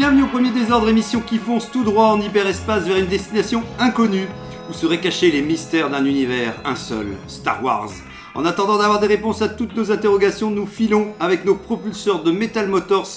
[0.00, 4.28] Bienvenue au premier désordre, émission qui fonce tout droit en hyperespace vers une destination inconnue,
[4.70, 7.90] où seraient cachés les mystères d'un univers, un seul, Star Wars.
[8.34, 12.30] En attendant d'avoir des réponses à toutes nos interrogations, nous filons avec nos propulseurs de
[12.30, 13.10] Metal Motors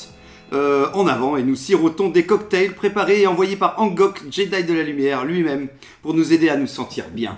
[0.52, 4.74] euh, en avant et nous sirotons des cocktails préparés et envoyés par Angok, Jedi de
[4.74, 5.70] la Lumière lui-même,
[6.02, 7.38] pour nous aider à nous sentir bien.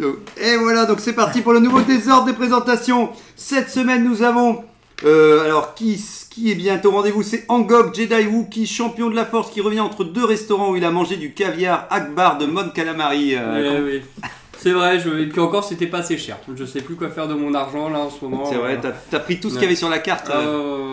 [0.00, 3.10] Euh, Et voilà, donc c'est parti pour le nouveau désordre des présentations.
[3.36, 4.64] Cette semaine, nous avons.
[5.04, 7.22] Euh, alors, qui, qui est bientôt au rendez-vous?
[7.22, 10.84] C'est Angok, Jedi Wookiee, champion de la force, qui revient entre deux restaurants où il
[10.84, 13.34] a mangé du caviar Akbar de Mon Calamari.
[13.36, 14.02] euh, oui.
[14.58, 15.08] C'est vrai, je...
[15.18, 16.36] et puis encore c'était pas assez cher.
[16.54, 18.44] Je sais plus quoi faire de mon argent là en ce moment.
[18.44, 19.60] C'est vrai, Euh, t'as pris tout ce Ouais.
[19.60, 20.30] qu'il y avait sur la carte.
[20.30, 20.38] ah,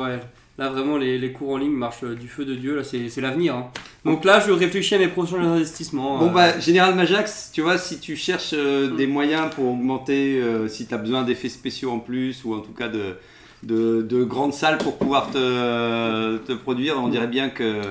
[0.05, 0.19] ouais.
[0.57, 3.55] Là vraiment les, les cours en ligne marchent du feu de Dieu, là c'est l'avenir.
[3.55, 3.67] hein.
[4.05, 6.17] Donc là je réfléchis à mes prochains investissements.
[6.17, 10.39] Bon euh, bah Général Majax, tu vois, si tu cherches euh, des moyens pour augmenter,
[10.41, 13.17] euh, si tu as besoin d'effets spéciaux en plus, ou en tout cas de,
[13.63, 17.81] de, de grandes salles pour pouvoir te, te produire, on dirait bien que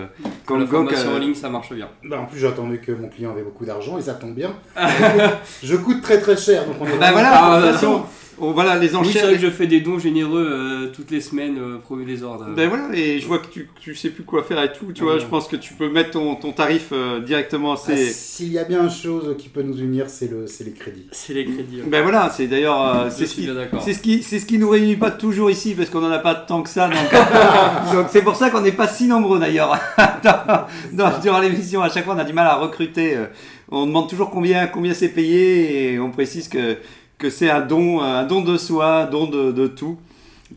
[0.45, 0.73] quand la le GOG...
[0.91, 1.89] formation euh, en ligne ça marche bien.
[2.05, 4.53] Bah, en plus, j'attendais que mon client avait beaucoup d'argent et ça tombe bien.
[5.63, 8.03] je coûte très très cher, donc on est Bah voilà, Ah, de toute façon,
[8.39, 9.25] on- voilà les Oui, c'est enchères...
[9.25, 12.47] vrai que je fais des dons généreux euh, toutes les semaines, euh, premier désordre.
[12.57, 15.03] Ben voilà, et je vois que tu, tu sais plus quoi faire et tout, tu
[15.03, 15.21] Ah vois, ouais.
[15.21, 17.93] je pense que tu peux mettre ton, ton tarif euh, directement Ah.
[17.97, 21.07] S'il y a bien une chose qui peut nous unir, c'est le, c'est les crédits.
[21.13, 21.77] C'est les crédits.
[21.83, 21.89] ouais.
[21.89, 23.47] Ben voilà, c'est d'ailleurs euh, c'est ce qui
[23.93, 26.35] ce qui c'est ce qui nous réunit pas toujours ici parce qu'on en a pas
[26.35, 26.97] tant que ça donc
[27.95, 29.79] donc c'est pour ça qu'on n'est pas si nombreux d'ailleurs
[31.23, 33.27] durant l'émission à chaque fois on a du mal à recruter euh,
[33.71, 36.77] on demande toujours combien combien c'est payé et on précise que
[37.19, 39.99] que c'est un don un don de soi un don de, de tout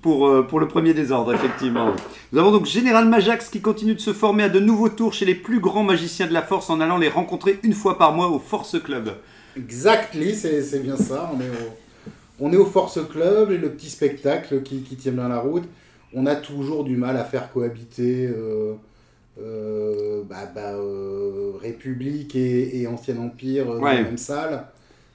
[0.01, 1.93] pour, euh, pour le premier désordre, effectivement.
[2.31, 5.25] Nous avons donc Général Majax qui continue de se former à de nouveaux tours chez
[5.25, 8.27] les plus grands magiciens de la Force en allant les rencontrer une fois par mois
[8.29, 9.15] au Force Club.
[9.57, 11.31] Exactly, c'est bien ça.
[11.33, 15.11] On est, au, on est au Force Club et le petit spectacle qui, qui tient
[15.11, 15.63] bien la route.
[16.13, 18.73] On a toujours du mal à faire cohabiter euh,
[19.41, 24.65] euh, bah, bah, euh, République et, et Ancien Empire dans la même salle.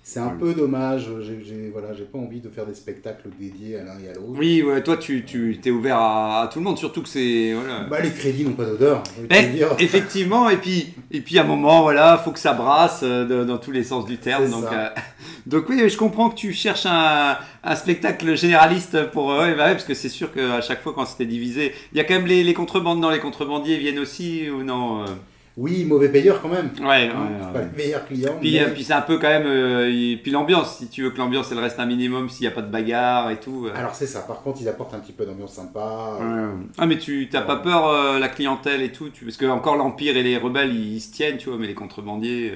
[0.06, 1.08] C'est un peu dommage.
[1.22, 4.34] J'ai voilà, j'ai pas envie de faire des spectacles dédiés à l'un et à l'autre.
[4.38, 7.54] Oui, ouais, toi tu, tu t'es ouvert à, à tout le monde, surtout que c'est.
[7.54, 7.84] Voilà.
[7.88, 9.02] Bah, les crédits n'ont pas d'odeur.
[9.30, 9.68] dire.
[9.78, 13.44] effectivement, et puis, et puis à un moment, voilà, faut que ça brasse euh, de-
[13.44, 14.50] dans tous les sens du terme.
[14.50, 14.88] Donc, euh,
[15.46, 19.32] donc oui, je comprends que tu cherches un, un spectacle généraliste pour.
[19.32, 21.96] euh, ouais, bah ouais, parce que c'est sûr qu'à chaque fois quand c'était divisé, il
[21.96, 23.00] y a quand même les, les contrebandes.
[23.00, 25.06] Non, les contrebandiers viennent aussi ou non euh,
[25.56, 26.70] Oui, mauvais payeur quand même.
[26.80, 27.52] Ouais, ouais, Hein, ouais.
[27.52, 28.32] pas le meilleur client.
[28.40, 29.46] Puis, mais- euh, puis c'est un peu quand même.
[29.46, 32.50] euh, puis l'ambiance, si tu veux que l'ambiance elle reste un minimum, s'il n'y a
[32.50, 33.66] pas de bagarre et tout.
[33.66, 33.72] euh.
[33.76, 36.18] Alors c'est ça, par contre ils apportent un petit peu d'ambiance sympa.
[36.76, 39.24] Ah mais tu t'as pas peur la clientèle et tout tu...
[39.24, 42.52] parce que encore l'empire et les rebelles ils, se tiennent tu vois mais les contrebandiers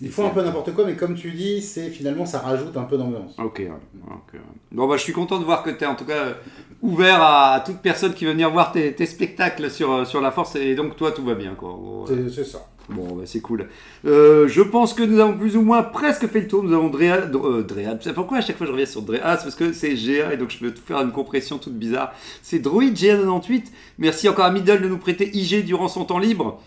[0.00, 2.82] Ils font un peu n'importe quoi, mais comme tu dis, c'est finalement ça rajoute un
[2.84, 3.34] peu d'ambiance.
[3.38, 3.70] ok, ouais.
[4.08, 4.40] ok, ouais.
[4.72, 6.34] bon bah je suis content de voir que tu es en tout cas
[6.84, 10.20] ouvert à, à toute personne qui veut venir voir tes, tes spectacles sur, euh, sur
[10.20, 11.78] la force et donc toi tout va bien quoi.
[12.06, 12.66] C'est- ça.
[12.90, 13.66] Bon, bah, c'est cool.
[14.04, 16.62] Euh, je pense que nous avons plus ou moins presque fait le tour.
[16.62, 17.16] Nous avons Drea.
[17.32, 17.96] euh, Drea.
[18.14, 19.20] Pourquoi à chaque fois je reviens sur Drea?
[19.24, 21.72] Ah, c'est parce que c'est GA et donc je veux tout faire une compression toute
[21.72, 22.12] bizarre.
[22.42, 23.64] C'est Droid GA98.
[23.96, 26.60] Merci encore à Middle de nous prêter IG durant son temps libre.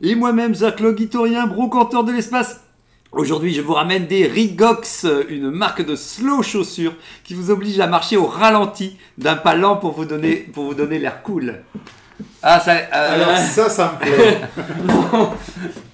[0.00, 2.60] Et moi-même, Zach Logitorien, brocanteur de l'espace.
[3.16, 7.86] Aujourd'hui, je vous ramène des Rigox, une marque de slow chaussures qui vous oblige à
[7.86, 11.62] marcher au ralenti d'un pas lent pour vous donner, pour vous donner l'air cool.
[12.42, 12.72] Ah, ça.
[12.72, 14.40] euh, Alors ça, ça me plaît.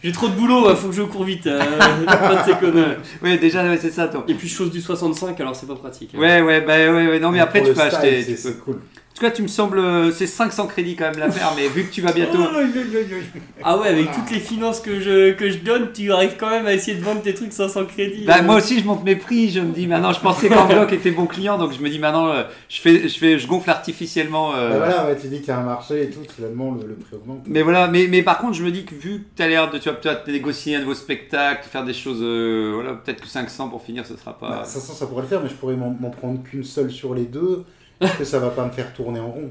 [0.03, 1.47] J'ai trop de boulot, euh, faut que je cours vite.
[1.47, 1.61] euh,
[2.07, 2.97] pas de ces conneries.
[3.23, 4.25] ouais, déjà, ouais, c'est ça, toi.
[4.27, 6.13] Et puis je chose du 65 alors c'est pas pratique.
[6.17, 8.23] Ouais, ouais, bah ouais, ouais, non, mais après Pour tu peux style, acheter.
[8.23, 8.81] c'est- tu peux- C'est cool.
[9.21, 11.69] En tout cas, tu me sembles, euh, c'est 500 crédits quand même la paire, mais
[11.69, 12.39] vu que tu vas bientôt.
[13.63, 16.65] Ah ouais, avec toutes les finances que je, que je donne, tu arrives quand même
[16.65, 18.25] à essayer de vendre tes trucs 500 crédits.
[18.25, 19.51] Bah, moi aussi, je monte mes prix.
[19.51, 22.29] Je me dis maintenant, je pensais qu'Enbloc était bon client, donc je me dis maintenant,
[22.29, 24.55] euh, je fais, je fais, je gonfle artificiellement.
[24.55, 26.89] euh, Bah voilà, ouais, tu dis qu'il y a un marché et tout, finalement le,
[26.89, 27.43] le prix augmente.
[27.47, 29.71] Mais voilà, mais, mais par contre, je me dis que vu que tu as l'air
[29.71, 33.29] de, tu vas peut-être négocier un nouveau spectacle, faire des choses, euh, voilà, peut-être que
[33.29, 34.49] 500 pour finir, ce sera pas.
[34.49, 37.25] Bah, 500 ça pourrait le faire, mais je pourrais m'en prendre qu'une seule sur les
[37.27, 37.65] deux,
[38.01, 39.51] parce que ça va pas me faire tourner en rond.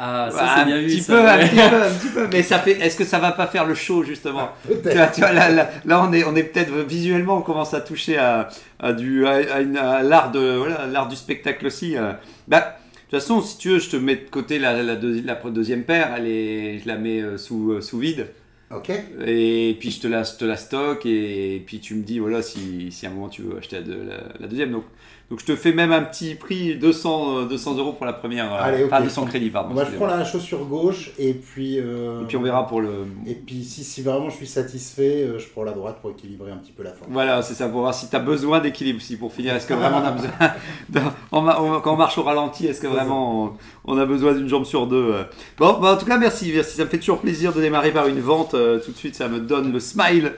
[0.00, 0.86] Ah, ça Bah, c'est un vu.
[0.86, 2.28] petit ça, peu, un petit peu, un petit peu.
[2.32, 2.72] Mais ça fait.
[2.72, 4.96] Est-ce que ça va pas faire le show justement tu Peut-être.
[4.96, 7.80] vois, tu vois, là, là, là, on est, on est peut-être visuellement, on commence à
[7.80, 8.48] toucher à,
[8.78, 11.96] à du, à, à l'art de, voilà, l'art du spectacle aussi.
[11.96, 12.12] euh.
[12.46, 15.24] Bah, de toute façon, si tu veux, je te mets de côté la, la, deuxi-
[15.24, 16.10] la deuxième paire.
[16.16, 18.28] Elle est, je la mets euh, sous, euh, sous vide.
[18.70, 18.90] Ok.
[19.26, 22.42] Et puis je te la, je te la stocke et, puis tu me dis voilà
[22.42, 24.72] si, si à un moment tu veux acheter la, la- la deuxième.
[24.72, 24.84] Donc,
[25.30, 28.52] donc je te fais même un petit prix 200, euh, 200 euros pour la première.
[28.54, 28.90] euh, Allez, ok.
[28.92, 29.74] Enfin 200 crédits pardon.
[29.74, 31.78] Moi, je prends la chaussure gauche et puis.
[31.78, 32.90] euh, Et puis on verra pour le.
[33.26, 36.50] Et puis, si, si vraiment je suis satisfait, euh, je prends la droite pour équilibrer
[36.50, 37.12] un petit peu la forme.
[37.12, 39.54] Voilà, c'est ça, pour voir si tu as besoin d'équilibre aussi pour finir.
[39.54, 40.30] Est-ce que vraiment on a besoin.
[40.88, 41.00] de-
[41.32, 43.52] on quand on marche au ralenti, est-ce que vraiment on,
[43.84, 45.14] on a besoin d'une jambe sur deux.
[45.58, 46.76] Bon, bah, en tout cas, merci, merci.
[46.76, 48.52] Ça me fait toujours plaisir de démarrer par une vente.
[48.52, 50.32] tout de suite, ça me donne le smile.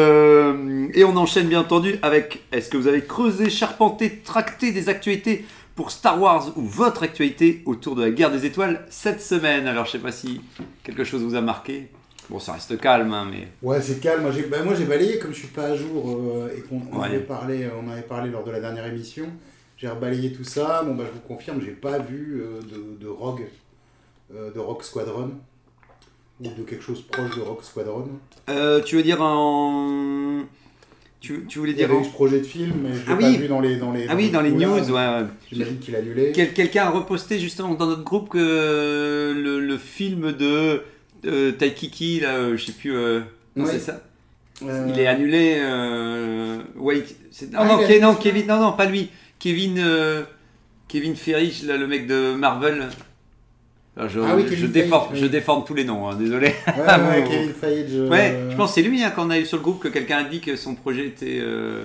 [0.00, 4.90] Euh, et on enchaîne bien entendu avec est-ce que vous avez creusé, charpenté, tracté des
[4.90, 9.66] actualités pour Star Wars ou votre actualité autour de la guerre des étoiles cette semaine
[9.66, 10.42] Alors, je sais pas si
[10.84, 11.88] quelque chose vous a marqué.
[12.28, 13.48] Bon, ça reste calme, hein, mais.
[13.62, 14.22] Ouais, c'est calme.
[14.22, 16.98] Moi, j'ai bah, j'ai balayé comme je suis pas à jour euh, et qu'on on
[17.00, 17.06] Ouais.
[17.06, 19.26] avait parlé, on avait parlé lors de la dernière émission.
[19.76, 20.82] J'ai rebalayé tout ça.
[20.84, 23.46] Bon, bah, je vous confirme, j'ai pas vu euh, de, de Rogue,
[24.34, 25.30] euh, de Rock Squadron
[26.40, 28.08] ou de quelque chose proche de Rock Squadron.
[28.50, 30.40] Euh, tu veux dire en.
[31.20, 33.02] Tu, tu voulais Il y dire avait eu ce projet de film, mais je l'ai
[33.08, 33.36] Ah pas oui.
[33.38, 34.06] vu dans les dans les.
[34.08, 35.06] Ah oui, dans les news, ouais.
[35.50, 36.32] J'imagine qu'il a annulé.
[36.34, 40.82] Quel- Quelqu'un a reposté justement dans notre groupe que le, le film de
[41.24, 42.94] euh, Taikiki, là, euh, je sais plus.
[42.94, 43.20] euh,
[43.56, 43.72] non, Ouais.
[43.72, 44.02] c'est ça
[44.62, 45.56] Euh, Il est annulé.
[46.76, 49.08] Ouais, c'est- non, Ah, non, est non, Kevin, non, non, pas lui.
[49.38, 49.82] Kevin,
[50.88, 52.88] Kevin Ferrich, là, le mec de Marvel.
[53.96, 55.20] Je, Ah oui, je, Kevin déforme, Feige, oui.
[55.22, 56.48] je déforme tous les noms, hein, désolé.
[56.66, 57.24] Ouais.
[57.30, 57.86] Kevin Feige.
[57.94, 59.88] euh, Ouais, je pense que c'est lui hein, qu'on a eu sur le groupe que
[59.88, 61.38] quelqu'un a dit que son projet était.
[61.40, 61.84] euh,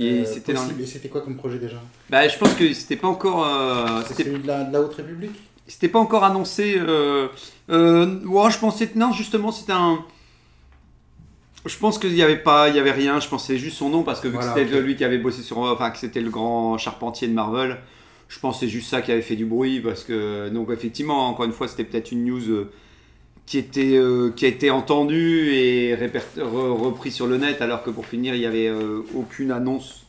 [0.00, 0.82] euh, c'était dans le- possible.
[0.82, 1.76] Et c'était quoi comme projet déjà?
[2.10, 3.46] Bah, je pense que c'était pas encore.
[3.46, 5.30] euh, c'était celui de la, de la Haute République?
[5.68, 6.76] c'était pas encore annoncé.
[6.78, 7.28] Euh,
[7.68, 10.00] ouais, je pensais non, justement, c'était un.
[11.64, 13.18] Je pense qu'il y avait pas, il y avait rien.
[13.20, 15.42] Je pensais juste son nom parce que vu Voilà, que c'était lui qui avait bossé
[15.42, 17.76] sur, enfin que c'était le grand charpentier de Marvel.
[18.28, 21.28] Je pense que c'est juste ça qui avait fait du bruit parce que donc effectivement,
[21.28, 22.70] encore une fois, c'était peut-être une news euh,
[23.46, 27.82] qui était euh, qui a été entendue et réper- re- repris sur le net alors
[27.84, 30.06] que pour finir, il y avait euh, aucune annonce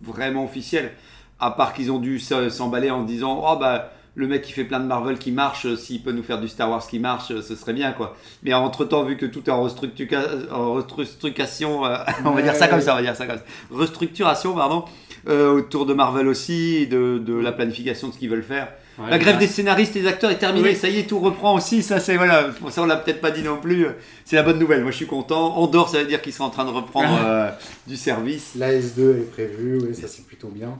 [0.00, 0.92] vraiment officielle
[1.38, 4.78] à part qu'ils ont dû s'emballer en disant oh bah le mec qui fait plein
[4.78, 7.72] de Marvel qui marche, s'il peut nous faire du Star Wars qui marche, ce serait
[7.72, 8.14] bien quoi.
[8.42, 12.54] Mais entre temps, vu que tout est en, restructura- en restructuration, euh, on va dire
[12.54, 13.44] ça comme ça, on va dire ça comme ça.
[13.70, 14.84] Restructuration, pardon,
[15.28, 18.72] euh, autour de Marvel aussi, de, de la planification de ce qu'ils veulent faire.
[18.98, 20.76] Ouais, la grève des scénaristes et des acteurs est terminée, Oui.
[20.76, 23.42] ça y est, tout reprend aussi, ça c'est voilà, ça on l'a peut-être pas dit
[23.42, 23.86] non plus,
[24.26, 25.56] c'est la bonne nouvelle, moi je suis content.
[25.56, 27.48] Andorre, ça veut dire qu'ils sont en train de reprendre euh,
[27.86, 28.52] du service.
[28.56, 30.76] La S2 elle est prévue, oui, ça c'est plutôt bien.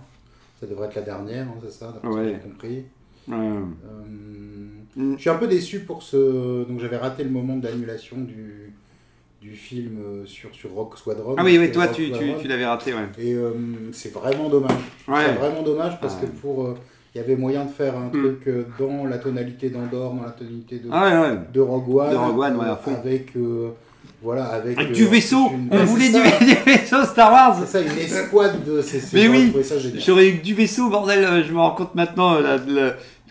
[0.60, 2.38] Ça devrait être la dernière, hein, c'est ça, d'après ce que Ouais.
[2.42, 2.84] j'ai compris.
[3.30, 3.60] Euh, Euh,
[4.94, 5.14] Mm.
[5.16, 6.64] Je suis un peu déçu pour ce.
[6.68, 8.74] Donc j'avais raté le moment de l'annulation du,
[9.42, 11.34] du film euh, sur, sur Rock Squadron.
[11.36, 13.00] Ah oui, oui, toi Rock tu, tu, tu l'avais raté, ouais.
[13.18, 13.50] Et euh,
[13.92, 14.70] c'est vraiment dommage.
[15.08, 15.16] Ouais.
[15.26, 16.32] C'est vraiment dommage parce que Ouais.
[16.40, 16.64] pour.
[16.64, 16.74] euh,
[17.14, 18.10] Il y avait moyen de faire un Mm.
[18.12, 22.10] truc euh, dans la tonalité d'Andorre, dans la tonalité de, Ah ouais, de Rogue One.
[22.10, 22.60] De Rogue One.
[22.86, 23.32] Avec.
[24.22, 24.78] voilà, avec.
[24.78, 26.20] Avec du vaisseau une- On voulait du,
[26.64, 28.80] vaisseau Star Wars C'est ça, une escouade de.
[29.12, 29.52] Mais oui.
[29.98, 32.38] J'aurais eu que du vaisseau, bordel, je me rends compte maintenant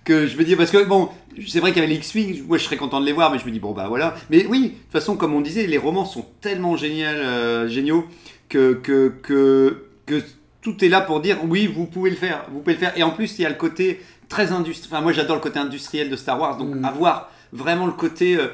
[0.04, 1.10] que je veux dire, parce que bon,
[1.48, 3.40] c'est vrai qu'il y avait les X-Wing, moi je serais content de les voir, mais
[3.40, 4.16] je me dis, bon bah voilà.
[4.30, 8.06] Mais oui, de toute façon, comme on disait, les romans sont tellement géniaux, euh, géniaux
[8.50, 10.22] que, que, que, que
[10.62, 12.94] tout est là pour dire, oui, vous pouvez le faire, vous pouvez le faire.
[12.98, 15.60] Et en plus, il y a le côté très industriel, enfin moi j'adore le côté
[15.60, 16.86] industriel de Star Wars, donc Mhm.
[16.86, 18.48] avoir vraiment le côté, euh,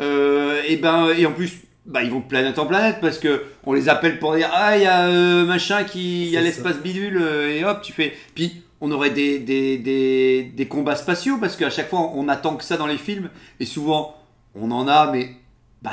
[0.00, 1.52] euh, et ben, et en plus,
[1.86, 4.76] bah, ils vont de planète en planète parce que on les appelle pour dire ah
[4.76, 7.92] il y a euh, machin qui il y a l'espace bidule euh, et hop tu
[7.92, 12.28] fais puis on aurait des, des, des, des combats spatiaux parce qu'à chaque fois on
[12.28, 14.16] attend que ça dans les films et souvent
[14.54, 15.30] on en a mais
[15.82, 15.92] bah,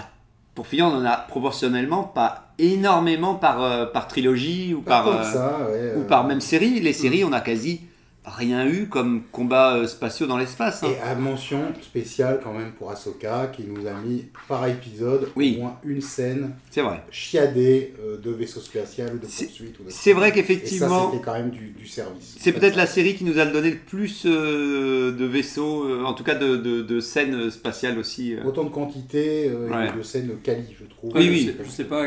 [0.56, 5.24] pour finir on en a proportionnellement pas énormément par, euh, par trilogie ou par, euh,
[5.24, 6.80] ça, ouais, ou euh, par même série.
[6.80, 7.82] Les séries on a quasi
[8.30, 10.90] rien eu comme combat euh, spatiaux dans l'espace hein.
[10.92, 15.56] Et à mention spéciale quand même pour Ahsoka qui nous a mis par épisode Oui.
[15.58, 19.80] au moins une scène c'est vrai chiadée euh, de vaisseau spatial ou de C'est- poursuite.
[19.80, 22.36] ou de- c'est vrai Et ça qu'effectivement c'était quand même du, du service.
[22.40, 26.14] C'est peut-être la série qui nous a donné le plus euh, de vaisseaux, euh, en
[26.14, 28.36] tout cas de, de, de scènes spatiales aussi.
[28.36, 28.44] euh.
[28.46, 29.90] Autant de quantité euh, Ouais.
[29.94, 31.14] et de scènes quali je trouve.
[31.16, 31.46] Oui, je oui.
[31.46, 32.04] sais- Je sais pas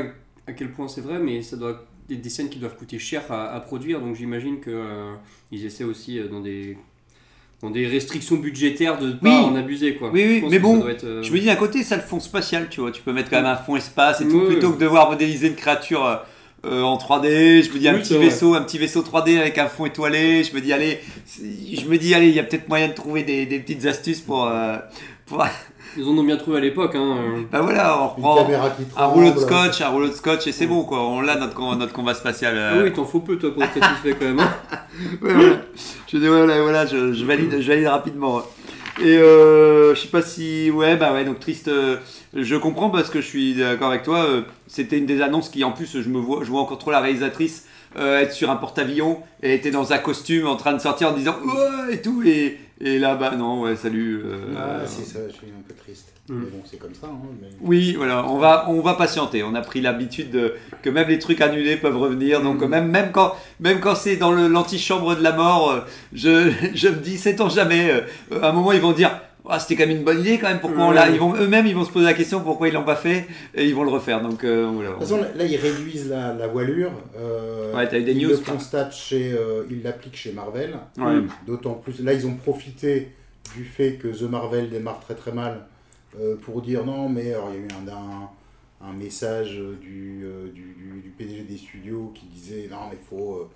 [0.47, 3.23] à quel point c'est vrai, mais ça doit des, des scènes qui doivent coûter cher
[3.31, 5.13] à, à produire, donc j'imagine que euh,
[5.51, 6.77] ils essaient aussi euh, dans des
[7.63, 10.11] dans des restrictions budgétaires de ne pas en abuser quoi.
[10.11, 12.69] Oui, oui, mais bon, être, euh, Je me dis d'un côté, ça le fond spatial,
[12.71, 12.91] tu vois.
[12.91, 15.49] Tu peux mettre quand même un fond espace et tout, plutôt que de devoir modéliser
[15.49, 16.07] une créature
[16.65, 17.63] euh, en 3D.
[17.63, 20.43] Je me dis un Oui, petit vaisseau, un petit vaisseau 3D avec un fond étoilé.
[20.43, 21.01] Je me dis allez,
[21.39, 24.21] je me dis allez, il y a peut-être moyen de trouver des, des petites astuces
[24.23, 24.79] pour, euh,
[25.27, 25.45] pour-
[25.97, 26.95] Ils en ont bien trouvé à l'époque.
[26.95, 27.41] Hein, euh.
[27.51, 30.53] bah voilà, on reprend caméra qui un rouleau de scotch, un rouleau de scotch et
[30.53, 31.03] c'est bon quoi.
[31.03, 32.55] On l'a notre com- notre combat spatial.
[32.57, 34.41] euh, Ah oui, t'en faut peu toi pour être satisfait quand même.
[34.41, 34.51] hein.
[35.23, 35.57] Ouais, voilà.
[36.07, 38.43] Je dis voilà, voilà, je, je valide, je valide rapidement.
[39.03, 40.71] Et euh, je sais pas si.
[40.71, 41.69] Ouais, bah ouais, donc triste.
[41.69, 41.97] euh,
[42.35, 44.19] je comprends parce que je suis d'accord avec toi.
[44.25, 46.91] euh, C'était une des annonces qui, en plus, je me vois, je vois encore trop
[46.91, 47.67] la réalisatrice
[47.99, 51.09] euh, être sur un porte-avions et elle était dans un costume en train de sortir
[51.11, 52.23] en disant ouais et tout.
[52.25, 54.23] Et, et là, bah non, ouais, salut.
[54.25, 56.13] euh, Ah, c'est ça, je suis un peu triste.
[56.29, 56.35] Mm.
[56.39, 57.09] Mais bon, c'est comme ça.
[57.09, 59.43] Hein, mais- Oui, voilà, on va, on va patienter.
[59.43, 62.41] On a pris l'habitude de- que même les trucs annulés peuvent revenir.
[62.43, 62.69] Donc, Mm.
[62.69, 65.81] même, même quand, même quand c'est dans l'antichambre de la mort, euh,
[66.13, 67.91] je, je me dis, sait-on jamais.
[68.33, 69.11] euh, À un moment, ils vont dire,
[69.53, 70.61] Ah, c'était quand même une bonne idée, quand même.
[70.61, 71.15] Pourquoi on l'a Ouais.
[71.15, 73.67] Ils vont eux-mêmes, ils vont se poser la question pourquoi ils l'ont pas fait et
[73.67, 74.23] ils vont le refaire.
[74.23, 74.91] Donc, euh, voilà.
[74.91, 76.93] De toute façon, là, ils réduisent la, la voilure.
[77.17, 80.77] Euh, Ouais, t'as eu des ils news, le constatent chez, euh, ils l'appliquent chez Marvel.
[80.99, 81.21] Ouais.
[81.47, 83.09] D'autant plus, là, ils ont profité
[83.57, 85.67] du fait que The Marvel démarre très très mal
[86.21, 90.25] euh, pour dire non, mais alors, il y a eu un, un, un message du,
[90.55, 93.49] du, du- du PDG des studios qui disait non, mais faut,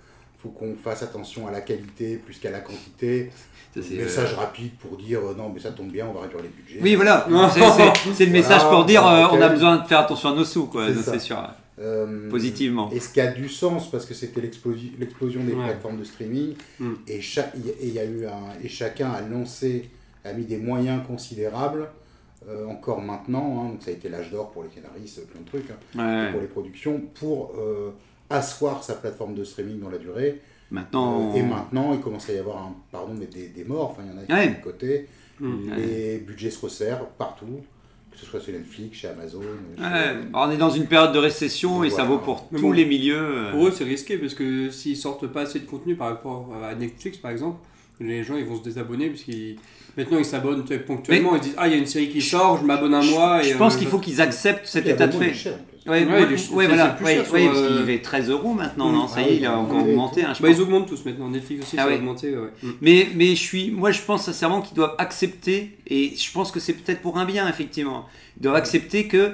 [0.45, 3.31] faut qu'on fasse attention à la qualité plus qu'à la quantité.
[3.73, 6.41] Ça, Message euh, rapide pour dire euh, non, mais ça tombe bien, on va réduire
[6.43, 6.79] les budgets.
[6.81, 7.27] Oui, voilà.
[8.13, 10.45] C'est- le message Voilà, pour dire euh, on a besoin de faire attention à nos
[10.45, 10.85] sous, quoi.
[11.03, 11.37] C'est sûr.
[11.77, 12.89] Euh, Positivement.
[12.91, 15.65] Et ce qui a du sens parce que c'était l'explosi- l'explosion des Ouais.
[15.65, 16.93] plateformes de streaming Mm.
[17.05, 19.89] et, cha- et il y a eu un, et chacun a lancé,
[20.23, 21.89] a mis des moyens considérables
[22.47, 23.59] euh, encore maintenant.
[23.65, 26.31] hein, donc ça a été l'âge d'or pour les scénaristes, plein de trucs, hein, Ouais.
[26.31, 27.89] pour les productions, pour euh,
[28.29, 30.41] asseoir sa plateforme de streaming dans la durée.
[30.71, 31.31] Maintenant.
[31.31, 33.91] Euh, et maintenant, il commence à y avoir un, pardon, mais des, des morts.
[33.91, 34.45] Enfin, il y en a qui Ouais.
[34.53, 35.07] sont de côté.
[35.39, 35.73] Mm.
[35.75, 37.59] Les budgets se resserrent partout,
[38.11, 39.41] que ce soit chez Netflix, chez Amazon.
[39.77, 42.63] chez- Ouais, on est dans une période de récession et ça vaut pour Mais tous
[42.67, 43.15] bon, les milieux.
[43.19, 43.51] euh.
[43.51, 46.73] Pour eux, c'est risqué parce que s'ils sortent pas assez de contenu par rapport à
[46.73, 47.59] Netflix, par exemple,
[47.99, 49.55] les gens ils vont se désabonner parce qu'ils
[49.97, 51.35] maintenant ils s'abonnent ponctuellement.
[51.35, 53.43] Ils disent ah il y a une série qui sort, je m'abonne un mois.
[53.43, 55.17] Et, Je pense euh, qu'il faut qu'ils acceptent cet Et état de fait.
[55.17, 55.47] en plus.
[55.87, 56.89] Ouais, Ouais, ouais, il est- ouais, c'est- voilà.
[56.89, 59.17] c'est plus Ouais, cher ouais, sur, parce qu'il euh, est 13 euros maintenant, non Ça
[59.17, 60.23] Ah y est, oui, il a encore augmenté.
[60.23, 60.57] hein, je Bah, pense.
[60.57, 61.29] ils augmentent tous maintenant.
[61.29, 61.93] Netflix aussi, Ah ça ouais.
[61.93, 62.35] a augmenté.
[62.35, 62.49] ouais.
[62.63, 62.69] Mm.
[62.81, 66.59] Mais, mais je suis, moi, je pense sincèrement qu'ils doivent accepter, et je pense que
[66.59, 68.07] c'est peut-être pour un bien, effectivement.
[68.37, 69.33] Ils doivent accepter que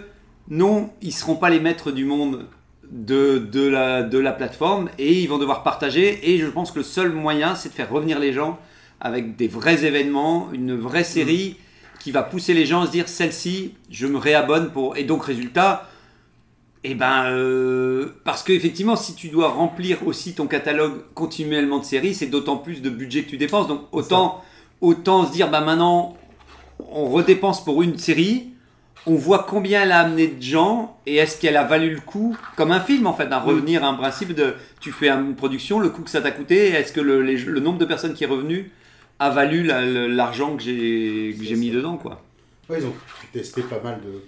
[0.49, 2.45] non, ils seront pas les maîtres du monde
[2.91, 6.31] de, de, la, de la plateforme, et ils vont devoir partager.
[6.31, 8.59] Et je pense que le seul moyen, c'est de faire revenir les gens
[8.99, 11.57] avec des vrais événements, une vraie série
[11.99, 14.97] qui va pousser les gens à se dire celle-ci, je me réabonne pour.
[14.97, 15.87] Et donc, résultat.
[16.83, 22.15] Eh ben, euh, parce qu'effectivement, si tu dois remplir aussi ton catalogue continuellement de séries,
[22.15, 23.67] c'est d'autant plus de budget que tu dépenses.
[23.67, 24.43] Donc autant,
[24.81, 26.17] autant se dire, bah maintenant,
[26.91, 28.50] on redépense pour une série,
[29.07, 32.37] on voit combien elle a amené de gens et est-ce qu'elle a valu le coup,
[32.55, 35.79] comme un film en fait, à revenir à un principe de, tu fais une production,
[35.79, 38.23] le coût que ça t'a coûté, est-ce que le, les- le nombre de personnes qui
[38.23, 38.71] est revenu
[39.19, 42.21] a valu l'argent que j'ai que j'ai mis dedans quoi.
[42.69, 44.21] Ouais, ils ont pu tester pas mal de,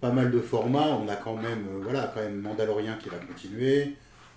[0.00, 0.98] pas mal de formats.
[1.02, 3.92] On a quand même, euh, voilà, quand même Mandalorian qui va continuer.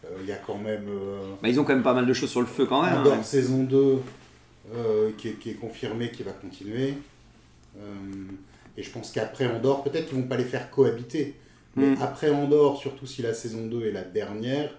[0.06, 2.14] Euh, Il y a quand même euh, Bah, ils ont quand même pas mal de
[2.14, 2.94] choses sur le feu quand même.
[2.94, 3.00] hein.
[3.02, 3.78] Andor saison 2
[4.76, 6.94] euh, qui, est, qui est confirmé qui va continuer.
[8.78, 11.36] Et je pense qu'après Andorre, peut-être qu'ils vont pas les faire cohabiter.
[11.76, 11.98] Mais Mm.
[12.02, 14.70] après Andorre, surtout si la saison 2 est la dernière,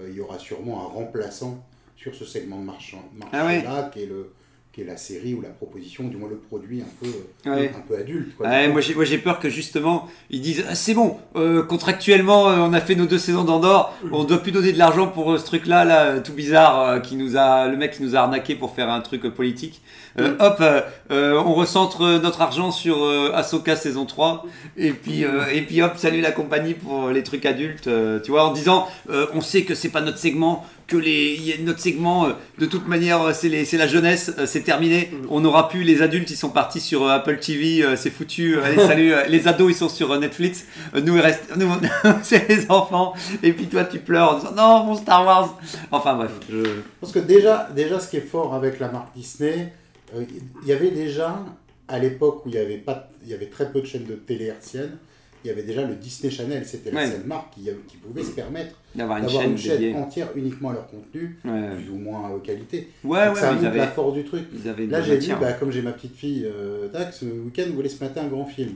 [0.00, 1.64] euh, il y aura sûrement un remplaçant
[1.96, 2.96] sur ce segment de marché,
[3.32, 3.62] Ah ouais.
[3.62, 4.30] là qui est le
[4.72, 7.72] qui est la série ou la proposition, du moins le produit un peu, Ouais.
[7.74, 8.36] un peu adulte.
[8.36, 8.46] quoi.
[8.46, 12.50] Ouais, moi j'ai moi, j'ai peur que justement ils disent Ah, c'est bon euh, contractuellement
[12.50, 15.32] euh, on a fait nos deux saisons d'Andorre on doit plus donner de l'argent pour
[15.32, 18.18] euh, ce truc là là tout bizarre qui nous a le mec qui nous a
[18.18, 19.80] arnaqué pour faire un truc politique
[20.18, 20.80] Euh, hop euh,
[21.10, 24.46] euh, on recentre notre argent sur euh, Ahsoka saison 3
[24.76, 28.30] et puis euh, et puis hop salut la compagnie pour les trucs adultes euh, tu
[28.30, 32.26] vois en disant euh, on sait que c'est pas notre segment que les notre segment
[32.26, 35.10] euh, de toute manière c'est les c'est la jeunesse euh, c'est terminé.
[35.28, 38.78] On n'aura plus les adultes ils sont partis sur Apple TV euh, c'est foutu allez
[38.78, 40.64] salut les ados ils sont sur Netflix.
[40.94, 41.68] Nous il reste nous
[42.22, 43.12] c'est les enfants.
[43.42, 45.58] Et puis toi tu pleures en disant non mon Star Wars.
[45.90, 46.30] Enfin bref.
[46.50, 46.62] Je...
[47.00, 49.72] Parce que déjà, déjà, ce qui est fort avec la marque Disney,
[50.14, 50.24] euh,
[50.62, 51.44] il y avait déjà,
[51.88, 54.14] à l'époque où il y avait, pas, il y avait très peu de chaînes de
[54.14, 54.96] télé hertziennes,
[55.44, 56.64] il y avait déjà le Disney Channel.
[56.66, 57.10] C'était la Ouais.
[57.10, 60.70] seule marque qui, qui pouvait se permettre d'avoir une chaîne une chaîne dédiée entière uniquement
[60.70, 62.88] à leur contenu, ouais plus ou moins euh, qualité.
[63.04, 64.44] ouais, Donc ça ouais ils la force du truc.
[64.52, 65.38] ils avaient de Là, j'ai matière.
[65.38, 68.46] bah, comme j'ai ma petite fille, euh, tac, ce week-end, voulait se mater un grand
[68.46, 68.72] film.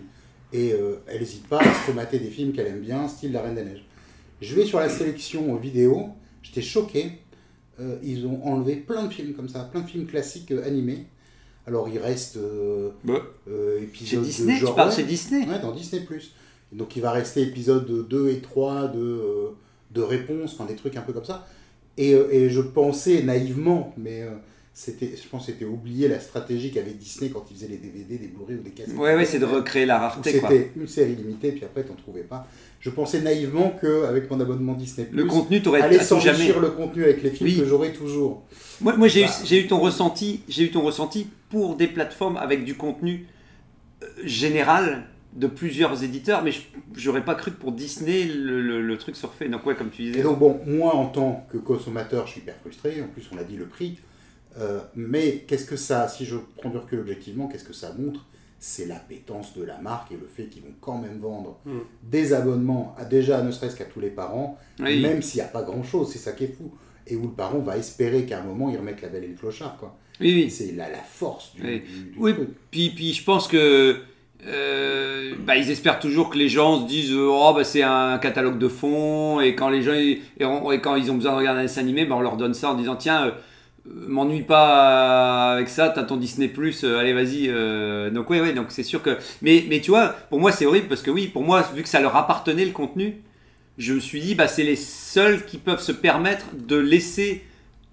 [0.52, 3.42] Et euh, elle n'hésite pas à se mater des films qu'elle aime bien, style La
[3.42, 3.84] Reine des Neiges.
[4.40, 6.08] Je vais sur la sélection vidéo,
[6.42, 7.12] j'étais choqué.
[7.80, 11.06] Euh, ils ont enlevé plein de films comme ça, plein de films classiques euh, animés.
[11.70, 14.74] Alors il reste euh, Bah, euh, chez épisode Disney de tu genre.
[14.74, 16.04] parles ouais, chez Disney ouais, dans Disney.
[16.72, 19.48] Donc il va rester épisode 2 et 3 de, euh,
[19.92, 21.46] de réponse, enfin des trucs un peu comme ça.
[21.96, 24.30] Et, euh, et je pensais naïvement, mais euh,
[24.74, 28.18] c'était, je pense, que c'était oublié la stratégie qu'avait Disney quand ils faisaient les DVD,
[28.18, 28.96] des Blu-ray ou des cassettes.
[28.96, 30.32] Ouais, ouais, c'est de recréer la rareté.
[30.32, 32.46] C'était une série limitée, puis après, t'en trouvais pas.
[32.80, 36.32] Je pensais naïvement qu'avec mon abonnement Disney+, Le contenu, t'aurais allait tout jamais.
[36.32, 37.58] s'enrichir le contenu avec les films Oui.
[37.58, 38.42] que j'aurais toujours.
[38.80, 39.28] Moi, moi j'ai Bah.
[39.42, 43.26] eu, j'ai eu ton ressenti, j'ai eu ton ressenti pour des plateformes avec du contenu
[44.02, 45.02] euh, général
[45.34, 46.62] de plusieurs éditeurs, mais je-
[46.96, 49.48] j'aurais pas cru que pour Disney le, le- le truc se refait.
[49.50, 50.20] Donc ouais, comme tu disais.
[50.20, 53.02] Et donc, bon, moi, en tant que consommateur, je suis hyper frustré.
[53.02, 53.98] En plus, on a dit le prix.
[54.58, 58.24] Euh, mais qu'est-ce que ça, si je prends du recul objectivement, qu'est-ce que ça montre?
[58.62, 61.78] C'est l'appétence de la marque et le fait qu'ils vont quand même vendre Mm.
[62.02, 65.00] des abonnements, à, déjà ne serait-ce qu'à tous les parents, Oui.
[65.00, 66.70] même s'il n'y a pas grand-chose, c'est ça qui est fou.
[67.06, 69.34] Et où le parent va espérer qu'à un moment, ils remettent la belle et le
[69.34, 69.76] clochard.
[69.78, 69.96] Quoi.
[70.20, 70.50] oui, oui.
[70.50, 71.80] C'est la, la force du, Oui.
[71.80, 72.48] du- du Oui, truc.
[72.70, 73.96] puis, puis je pense que
[74.46, 78.18] euh, bah, ils espèrent toujours que les gens se disent euh, oh bah c'est un
[78.18, 81.32] catalogue de fond et quand les gens ils- et, on- et quand ils ont besoin
[81.32, 83.30] de regarder un dessin animé bah, on leur donne ça en disant tiens euh,
[83.94, 88.10] m'ennuie pas avec ça t'as ton Disney Plus allez vas-y euh.
[88.10, 90.88] donc ouais ouais donc c'est sûr que mais mais tu vois pour moi c'est horrible
[90.88, 93.16] parce que oui pour moi vu que ça leur appartenait le contenu
[93.78, 97.44] je me suis dit bah c'est les seuls qui peuvent se permettre de laisser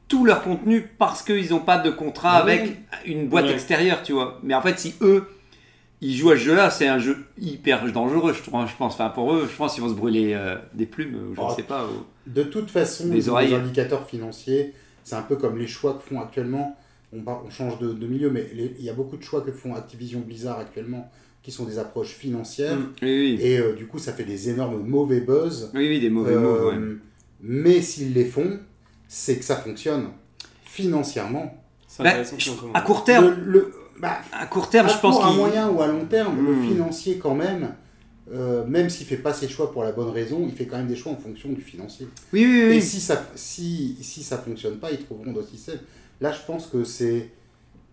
[0.08, 2.52] tout leur contenu parce qu'ils n'ont pas de contrat Ah ouais.
[2.60, 3.52] avec une boîte Ouais.
[3.54, 4.40] extérieure, tu vois.
[4.42, 5.28] Mais en fait, si eux,
[6.00, 8.94] ils jouent à ce jeu-là, c'est un jeu hyper dangereux, je, trouve, je pense.
[8.94, 11.54] Enfin, pour eux, je pense qu'ils vont se brûler euh, des plumes, je ne Oh.
[11.54, 11.84] sais pas.
[11.84, 13.54] ou- De toute façon, les oreilles.
[13.54, 14.74] indicateurs financiers,
[15.08, 16.76] c'est un peu comme les choix que font actuellement.
[17.14, 19.74] On, change de, de milieu, mais les- il y a beaucoup de choix que font
[19.74, 21.10] Activision Blizzard actuellement
[21.42, 22.76] qui sont des approches financières.
[22.76, 22.94] Mm.
[23.04, 23.40] Oui, oui.
[23.42, 25.72] Et euh, du coup, ça fait des énormes mauvais buzz.
[25.74, 26.98] Oui, oui, des mauvais Euh, mots, ouais.
[27.40, 28.60] Mais s'ils les font,
[29.08, 30.08] c'est que ça fonctionne
[30.66, 31.64] financièrement.
[32.00, 35.32] Bah, je- à court terme, Le, le- bah, à court terme, à je pense à
[35.32, 36.46] moyen ou à long terme, Mm.
[36.48, 37.74] le financier quand même,
[38.34, 40.88] euh, même s'il fait pas ses choix pour la bonne raison, il fait quand même
[40.88, 42.08] des choix en fonction du financier.
[42.34, 42.82] Oui, oui, Et oui.
[42.82, 45.80] si ça si, si ça fonctionne pas, ils trouveront d'autres systèmes.
[46.20, 47.30] Là, je pense que c'est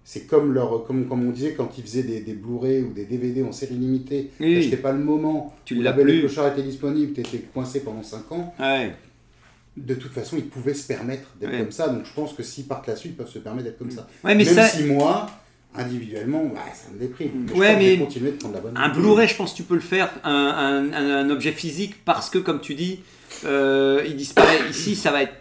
[0.06, 3.06] c'est comme leur comme, comme on disait quand ils faisaient des, des Blu-ray ou des
[3.06, 6.20] DVD en série limitée, Oui, c'était pas le moment Tu où la Belle et le
[6.28, 8.54] Clochard était disponible, tu étais coincé pendant 5 ans.
[8.60, 8.94] Ouais.
[9.76, 11.58] De toute façon, ils pouvaient se permettre d'être Ouais.
[11.60, 11.88] comme ça.
[11.88, 14.06] Donc je pense que s'ils partent là-dessus, ils peuvent se permettre d'être comme ça.
[14.22, 14.68] Ouais, mais Même ça.
[14.68, 15.30] si moi,
[15.74, 17.46] individuellement, bah, ça me déprime.
[17.48, 18.74] Mais Ouais, mais continuer de prendre la bonne.
[18.76, 22.38] Un Blu-ray, je pense que tu peux le faire, un, un- objet physique, parce que,
[22.38, 23.00] comme tu dis,
[23.44, 24.60] euh, il disparaît.
[24.70, 25.34] Ici, ça va être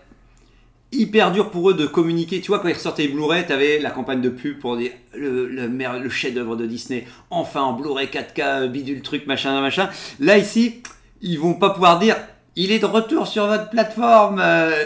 [0.91, 2.41] hyper dur pour eux de communiquer.
[2.41, 4.91] Tu vois, quand ils ressortaient les Blu-ray, tu avais la campagne de pub pour dire
[5.15, 9.89] le, le, chef-d'œuvre de Disney, enfin en Blu-ray 4K, bidule truc, machin, machin.
[10.19, 10.81] Là, ici,
[11.21, 12.15] ils vont pas pouvoir dire
[12.55, 14.39] il est de retour sur votre plateforme.
[14.39, 14.83] Euh,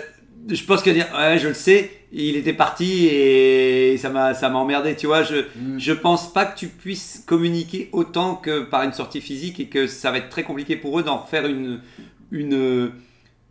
[0.50, 4.50] je pense que dire ouais, je le sais, il était parti et ça m'a ça
[4.50, 5.24] m'a emmerdé, tu vois.
[5.24, 5.78] Je, Mm.
[5.80, 9.88] je pense pas que tu puisses communiquer autant que par une sortie physique et que
[9.88, 11.82] ça va être très compliqué pour eux d'en faire une,
[12.32, 12.91] une,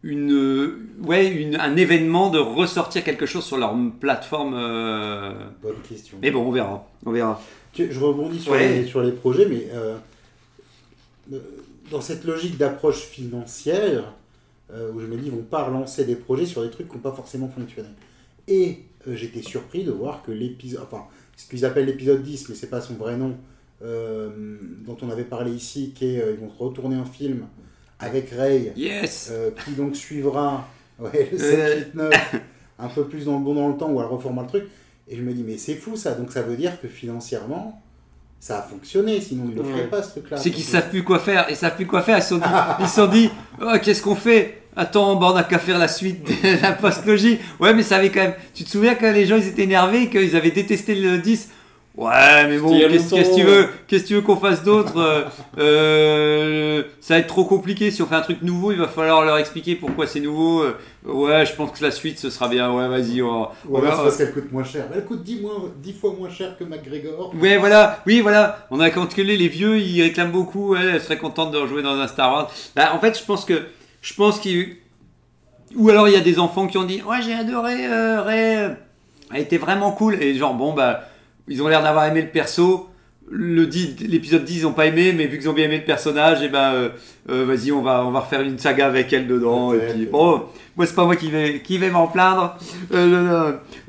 [0.03, 4.55] une, ouais, une- un événement, de ressortir quelque chose sur leur plateforme.
[4.57, 5.33] euh.
[5.63, 6.17] Bonne question.
[6.23, 6.89] Mais bon, on verra.
[7.05, 7.41] On verra.
[7.79, 8.69] Je rebondis sur, Ouais.
[8.81, 9.97] les, sur les projets, mais euh,
[11.91, 14.13] dans cette logique d'approche financière,
[14.73, 16.95] euh, où je me dis, ils vont pas relancer des projets sur des trucs qui
[16.95, 17.89] n'ont pas forcément fonctionné.
[18.49, 21.05] Et euh, j'étais surpris de voir que l'épisode, enfin,
[21.37, 23.37] ce qu'ils appellent l'épisode 10, mais c'est pas son vrai nom,
[23.83, 24.31] euh,
[24.85, 27.47] dont on avait parlé ici, qui est, euh, ils vont retourner un film
[27.99, 31.75] avec Ray, Yes euh, qui donc suivra ouais, le Euh.
[31.75, 32.35] 7, 8, 9,
[32.79, 34.65] un peu plus dans le bon dans le temps, où elle reformera le truc.
[35.09, 37.81] Et je me dis, mais c'est fou ça, donc ça veut dire que financièrement,
[38.41, 40.37] ça a fonctionné, sinon ils ne le feraient pas ce truc-là.
[40.37, 41.47] C'est qu'ils savent plus quoi faire.
[41.49, 42.19] Ils savent plus quoi faire.
[42.19, 42.45] Ils se sont dit,
[42.81, 43.31] ils se sont dit
[43.61, 44.63] oh, qu'est-ce qu'on fait?
[44.77, 47.39] Attends, bah, on a qu'à faire la suite de la postlogie.
[47.61, 48.35] Ouais, mais ça avait quand même.
[48.55, 51.51] Tu te souviens quand les gens ils étaient énervés, qu'ils avaient détesté le 10
[51.97, 54.99] Ouais, mais bon, qu'est-ce que tu veux Qu'est-ce que tu veux qu'on fasse d'autre?
[54.99, 55.23] Euh,
[55.81, 57.91] euh, Ça va être trop compliqué.
[57.91, 60.63] Si on fait un truc nouveau, il va falloir leur expliquer pourquoi c'est nouveau.
[60.63, 62.71] Euh, Ouais, je pense que la suite ce sera bien.
[62.73, 63.23] Ouais, vas-y.
[63.23, 64.87] on on alors va- c'est parce qu'elle coûte moins cher.
[64.91, 67.33] Mais elle coûte 10, moins, 10 fois moins cher que McGregor.
[67.41, 68.67] Ouais, voilà, oui, voilà.
[68.73, 70.73] On a calculé les vieux, ils réclament beaucoup.
[70.75, 72.51] Ouais, elle serait contente de rejouer dans un Star Wars.
[72.75, 73.63] Bah, en fait, je pense que,
[74.03, 74.77] je pense qu'il,
[75.75, 78.57] ou alors il y a des enfants qui ont dit, ouais, j'ai adoré euh, Rey,
[78.57, 78.75] euh,
[79.33, 80.23] elle était vraiment cool.
[80.23, 81.09] Et genre, bon, bah,
[81.49, 82.89] ils ont l'air d'avoir aimé le perso.
[83.29, 85.85] Le 10 l'épisode 10, ils n'ont pas aimé, mais vu qu'ils ont bien aimé le
[85.85, 86.89] personnage, et ben, euh,
[87.29, 89.75] euh, vas-y, on va, on va refaire une saga avec elle dedans.
[89.75, 90.45] Et puis, bon,
[90.77, 92.57] moi, c'est pas moi qui vais, qui vais m'en plaindre.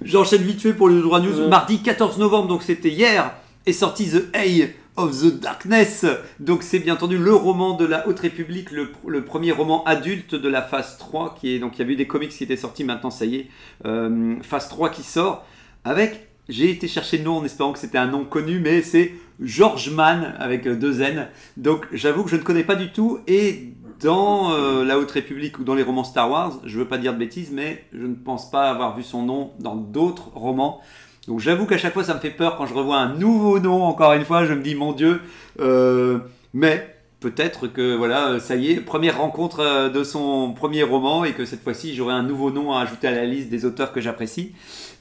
[0.02, 1.48] J'enchaîne vite fait pour le droit news.
[1.48, 3.32] Mardi 14 novembre, donc c'était hier,
[3.68, 6.06] est sorti The Eye of the Darkness.
[6.40, 10.50] Donc c'est bien entendu le roman de la Haute République, le, premier roman adulte de
[10.50, 12.84] la phase 3, qui est donc il y avait eu des comics qui étaient sortis,
[12.84, 13.48] maintenant ça y est,
[13.86, 15.46] euh, phase 3 qui sort,
[15.86, 19.14] avec, j'ai été chercher le nom en espérant que c'était un nom connu, mais c'est
[19.40, 21.28] George Mann avec deux N.
[21.56, 25.60] Donc j'avoue que je ne connais pas du tout, et dans euh, la Haute République
[25.60, 28.16] ou dans les romans Star Wars, je veux pas dire de bêtises, mais je ne
[28.16, 30.82] pense pas avoir vu son nom dans d'autres romans.
[31.28, 33.84] Donc j'avoue qu'à chaque fois ça me fait peur quand je revois un nouveau nom,
[33.84, 35.22] encore une fois, je me dis mon Dieu.
[35.60, 36.20] Euh,
[36.54, 41.34] mais peut-être que voilà, ça y est, première rencontre euh, de son premier roman et
[41.34, 44.00] que cette fois-ci j'aurai un nouveau nom à ajouter à la liste des auteurs que
[44.00, 44.54] j'apprécie.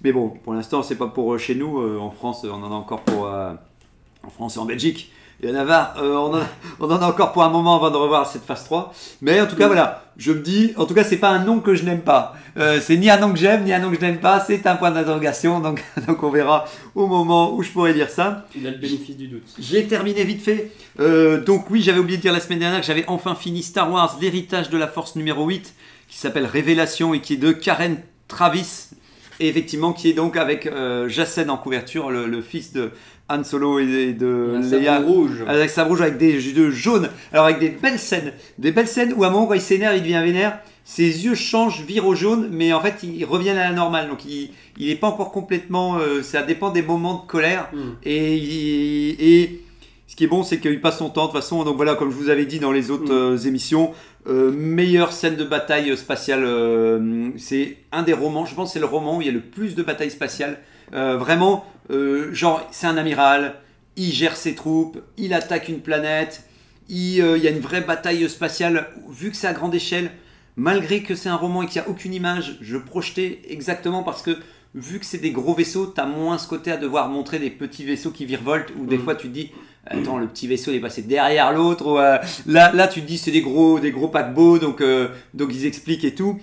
[0.03, 1.79] Mais bon, pour l'instant c'est pas pour euh, chez nous.
[2.01, 5.13] En France, on en a encore pour en France et en Belgique.
[5.45, 5.53] Euh,
[5.99, 6.47] on, en a,
[6.81, 8.93] on en a encore pour un moment avant de revoir cette phase 3.
[9.21, 11.61] Mais en tout cas, voilà, je me dis, en tout cas, c'est pas un nom
[11.61, 12.35] que je n'aime pas.
[12.57, 14.41] Euh, c'est ni un nom que j'aime, ni un nom que je n'aime pas.
[14.41, 15.61] C'est un point d'interrogation.
[15.67, 18.47] Donc, donc, on verra au moment où je pourrai dire ça.
[18.57, 19.47] Il a le bénéfice du doute.
[19.59, 20.73] J'ai terminé vite fait.
[21.01, 23.91] Euh, donc oui, j'avais oublié de dire la semaine dernière que j'avais enfin fini Star
[23.93, 25.75] Wars, l'héritage de la force numéro 8,
[26.09, 28.91] qui s'appelle Révélation et qui est de Karen Travis.
[29.39, 32.93] Et effectivement, qui est donc avec euh, Jacen en couverture, le, le fils de
[33.29, 35.01] Han Solo et de Leia.
[35.01, 35.45] rouge.
[35.49, 37.09] Avec sa rouge, avec des yeux jaunes.
[37.33, 38.33] Alors avec des belles scènes.
[38.59, 40.59] Des belles scènes où à un moment, quand il s'énerve, il devient vénère.
[40.85, 44.09] Ses yeux changent, virent au jaune, mais en fait, ils reviennent à la normale.
[44.09, 45.99] Donc il n'est pas encore complètement...
[45.99, 47.69] euh, ça dépend des moments de colère.
[47.73, 47.95] Hmm.
[48.05, 49.61] Et, il- et
[50.07, 51.65] ce qui est bon, c'est qu'il passe son temps de toute façon.
[51.65, 53.35] Donc voilà, comme je vous avais dit dans les autres Mm.
[53.35, 53.91] euh, émissions,
[54.29, 56.45] euh, meilleure scène de bataille spatiale.
[56.45, 59.33] euh, c'est un des romans, je pense que c'est le roman où il y a
[59.33, 60.59] le plus de batailles spatiales.
[60.95, 63.55] Euh, vraiment, euh, genre, c'est un amiral,
[63.97, 66.45] il gère ses troupes, il attaque une planète,
[66.89, 68.89] il, euh, il y a une vraie bataille spatiale.
[69.11, 70.11] Vu que c'est à grande échelle,
[70.57, 74.23] malgré que c'est un roman et qu'il n'y a aucune image, je projetais exactement parce
[74.23, 74.39] que
[74.75, 77.51] vu que c'est des gros vaisseaux, tu as moins ce côté à devoir montrer des
[77.51, 79.03] petits vaisseaux qui virevoltent ou des Mm.
[79.05, 79.51] fois tu te dis
[79.87, 83.07] attends le petit vaisseau il est passé derrière l'autre ou, euh, là là tu te
[83.07, 86.39] dis c'est des gros des gros paquebots donc euh, donc ils expliquent et tout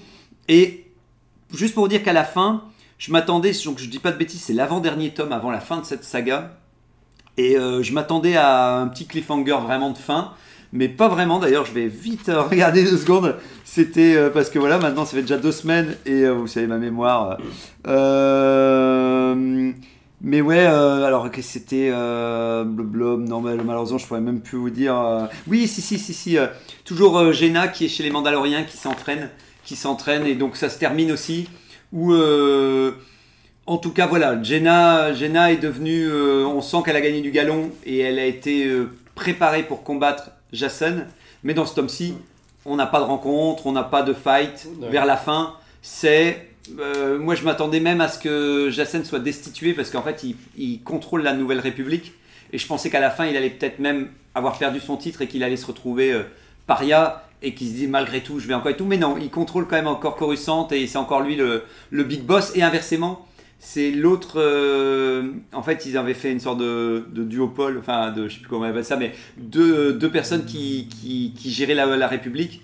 [0.48, 0.86] et
[1.54, 2.64] juste pour vous dire qu'à la fin
[3.04, 5.86] je m'attendais donc je dis pas de bêtises c'est l'avant-dernier tome avant la fin de
[5.86, 6.52] cette saga
[7.36, 10.32] et euh, je m'attendais à un petit cliffhanger vraiment de fin
[10.72, 13.36] mais pas vraiment d'ailleurs je vais vite euh, regarder deux secondes
[13.66, 16.78] c'était euh, parce que voilà maintenant ça fait déjà deux semaines et vous savez ma
[16.78, 17.38] mémoire
[20.26, 25.28] mais ouais, alors que c'était blabla, non mais malheureusement je pourrais même plus vous dire.
[25.48, 26.38] Oui, si si si si,
[26.86, 29.30] toujours Jaina qui est chez les Mandaloriens qui s'entraîne,
[29.66, 31.50] qui s'entraîne et donc ça se termine aussi.
[31.94, 32.92] Où euh,
[33.66, 35.12] en tout cas voilà, Jaina
[35.52, 38.90] est devenue, euh, on sent qu'elle a gagné du galon et elle a été euh,
[39.16, 41.08] préparée pour combattre Jacen.
[41.44, 42.16] Mais dans ce tome-ci,
[42.66, 44.68] on n'a pas de rencontre, on n'a pas de fight.
[44.82, 44.90] Ouais.
[44.90, 49.74] Vers la fin, c'est euh, moi, je m'attendais même à ce que Jacen soit destitué
[49.74, 52.14] parce qu'en fait, il, il contrôle la Nouvelle République.
[52.52, 55.28] Et je pensais qu'à la fin, il allait peut-être même avoir perdu son titre et
[55.28, 56.24] qu'il allait se retrouver euh,
[56.68, 58.86] paria et qu'il se dit malgré tout, je vais encore et tout.
[58.86, 62.22] Mais non, il contrôle quand même encore Coruscant et c'est encore lui le, le big
[62.24, 62.52] boss.
[62.56, 63.28] Et inversement,
[63.60, 64.34] c'est l'autre.
[64.38, 68.50] euh, en fait, ils avaient fait une sorte de, duopole, enfin, de, je sais plus
[68.50, 72.62] comment on appelle ça, mais deux, deux personnes qui, qui, qui géraient la, la République.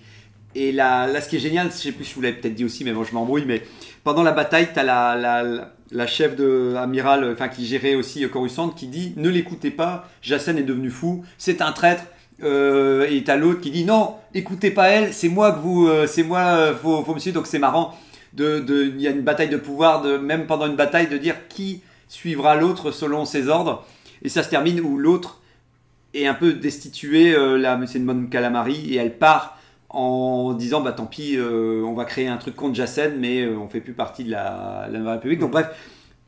[0.54, 2.64] Et là, là, ce qui est génial, je sais plus je vous l'avez peut-être dit
[2.64, 3.62] aussi, mais bon, je m'embrouille, mais
[4.02, 8.28] pendant la bataille, tu as la, la, la- chef de amiral, enfin qui gérait aussi
[8.28, 12.02] Coruscant, qui dit ne l'écoutez pas, Jacen est devenu fou, c'est un traître.
[12.42, 16.06] Euh, et t'as l'autre qui dit non, écoutez pas elle, c'est moi que vous, euh,
[16.06, 17.34] c'est moi, faut, faut me suivre.
[17.34, 17.94] Donc c'est marrant.
[18.32, 21.48] De, il y a une bataille de pouvoir, de, même pendant une bataille, de dire
[21.48, 23.84] qui suivra l'autre selon ses ordres.
[24.22, 25.40] Et ça se termine où l'autre
[26.14, 27.34] est un peu destitué.
[27.34, 31.94] Euh, là, c'est une bonne calamari et elle part en disant bah tant pis, on
[31.94, 35.40] va créer un truc contre Jacen, mais on fait plus partie de la, la République.
[35.40, 35.66] Donc bref,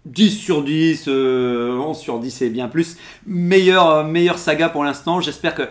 [0.07, 2.97] 10 sur 10, euh, 11 sur 10 et bien plus.
[3.27, 5.21] Meilleure, meilleure saga pour l'instant.
[5.21, 5.63] J'espère que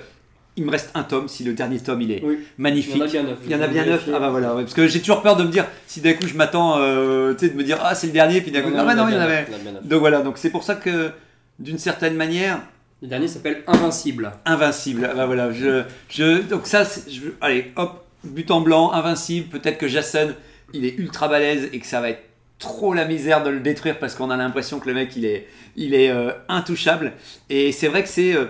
[0.58, 2.40] il me reste un tome, si le dernier tome il est Oui.
[2.58, 3.02] magnifique.
[3.08, 3.38] Il y en a bien neuf.
[3.46, 4.10] Il y en a bien neuf.
[4.14, 6.28] Ah bah voilà, ouais, parce que j'ai toujours peur de me dire, si d'un coup
[6.28, 8.72] je m'attends, euh, tu sais, de me dire, ah c'est le dernier, puis d'un coup,
[8.76, 9.48] ah bah non, il y en avait.
[9.84, 11.12] Donc voilà, donc c'est pour ça que,
[11.60, 12.60] d'une certaine manière,
[13.02, 14.32] Le dernier s'appelle Invincible.
[14.46, 15.08] invincible.
[15.12, 19.48] Ah bah voilà, je, je, donc ça, je, allez, hop, but en blanc, invincible.
[19.48, 20.34] Peut-être que Jason,
[20.74, 22.22] il est ultra balèze et que ça va être
[22.60, 25.48] trop la misère de le détruire parce qu'on a l'impression que le mec, il est,
[25.76, 27.14] il est euh, intouchable.
[27.50, 28.46] Et c'est vrai que c'est, euh,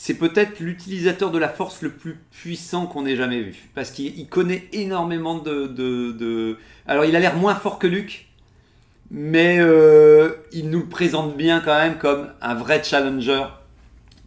[0.00, 4.16] c'est peut-être l'utilisateur de la force le plus puissant qu'on ait jamais vu parce qu'il
[4.16, 6.56] il connaît énormément de, de,
[6.86, 8.26] Alors, il a l'air moins fort que Luke.
[9.10, 13.44] Mais euh, il nous le présente bien quand même comme un vrai challenger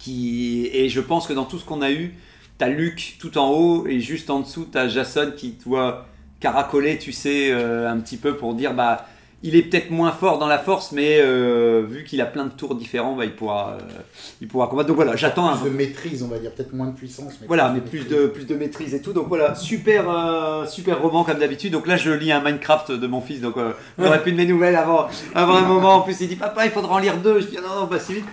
[0.08, 2.16] et je pense que dans tout ce qu'on a eu,
[2.58, 6.08] t'as Luke tout en haut et juste en dessous t'as Jason qui doit
[6.40, 9.08] caracoler, tu sais, euh, un petit peu pour dire bah
[9.44, 12.52] il est peut-être moins fort dans la force, mais euh, vu qu'il a plein de
[12.52, 13.94] tours différents, bah, il pourra euh,
[14.40, 14.88] il pourra combattre.
[14.88, 17.34] Donc voilà, j'attends un Plus de maîtrise, on va dire, peut-être moins de puissance.
[17.42, 18.18] Mais voilà, plus mais de plus maîtrise.
[18.18, 19.14] de, plus de maîtrise et tout.
[19.14, 21.74] Donc voilà, super, euh, super roman comme d'habitude.
[21.74, 23.42] Donc là, je lis un Minecraft de mon fils.
[23.42, 25.96] Donc euh, j'aurais plus de mes nouvelles avant, avant un moment.
[25.96, 27.40] En plus, il dit Papa, il faudra en lire deux.
[27.42, 28.26] Je dis Non, non, pas si vite.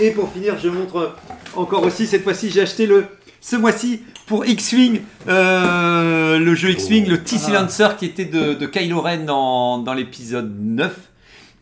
[0.00, 1.14] Et pour finir, je montre
[1.54, 2.06] encore aussi.
[2.06, 3.06] Cette fois-ci, j'ai acheté le.
[3.48, 9.00] Ce mois-ci, pour X-Wing, euh, le jeu X-Wing, le T-Silencer qui était de, de Kylo
[9.00, 10.92] Ren dans, dans l'épisode 9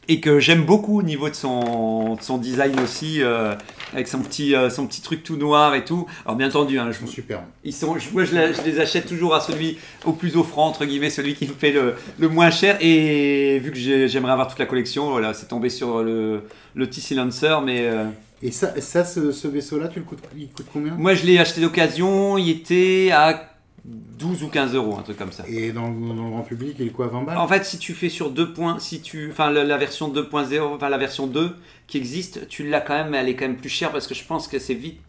[0.09, 3.55] et que j'aime beaucoup au niveau de son, de son design aussi, euh,
[3.93, 6.07] avec son petit, euh, son petit truc tout noir et tout.
[6.25, 7.43] Alors bien entendu, hein, Ils je, sont super.
[7.65, 10.69] ils sont, je- moi je, la- je les achète toujours à celui au plus offrant,
[10.69, 12.79] entre guillemets, celui qui me fait le, le moins cher.
[12.81, 16.45] Et vu que j'ai- j'aimerais avoir toute la collection, voilà, c'est tombé sur le,
[16.75, 18.05] le T-Silencer, mais euh,
[18.45, 20.95] Et ça, ça ce, ce vaisseau-là, tu le coûtes, il coûte combien?
[20.95, 23.51] Moi je l'ai acheté d'occasion, il était à
[23.85, 25.45] 12 ou 15 euros, un truc comme ça.
[25.49, 27.39] Et dans, le- dans le grand public, il est quoi, 20 balles?
[27.39, 30.61] En fait, si tu fais sur deux points, si tu, enfin la, la version 2.0,
[30.75, 33.57] enfin la version 2 qui existe, tu l'as quand même, mais elle est quand même
[33.57, 35.01] plus chère parce que je pense que c'est vite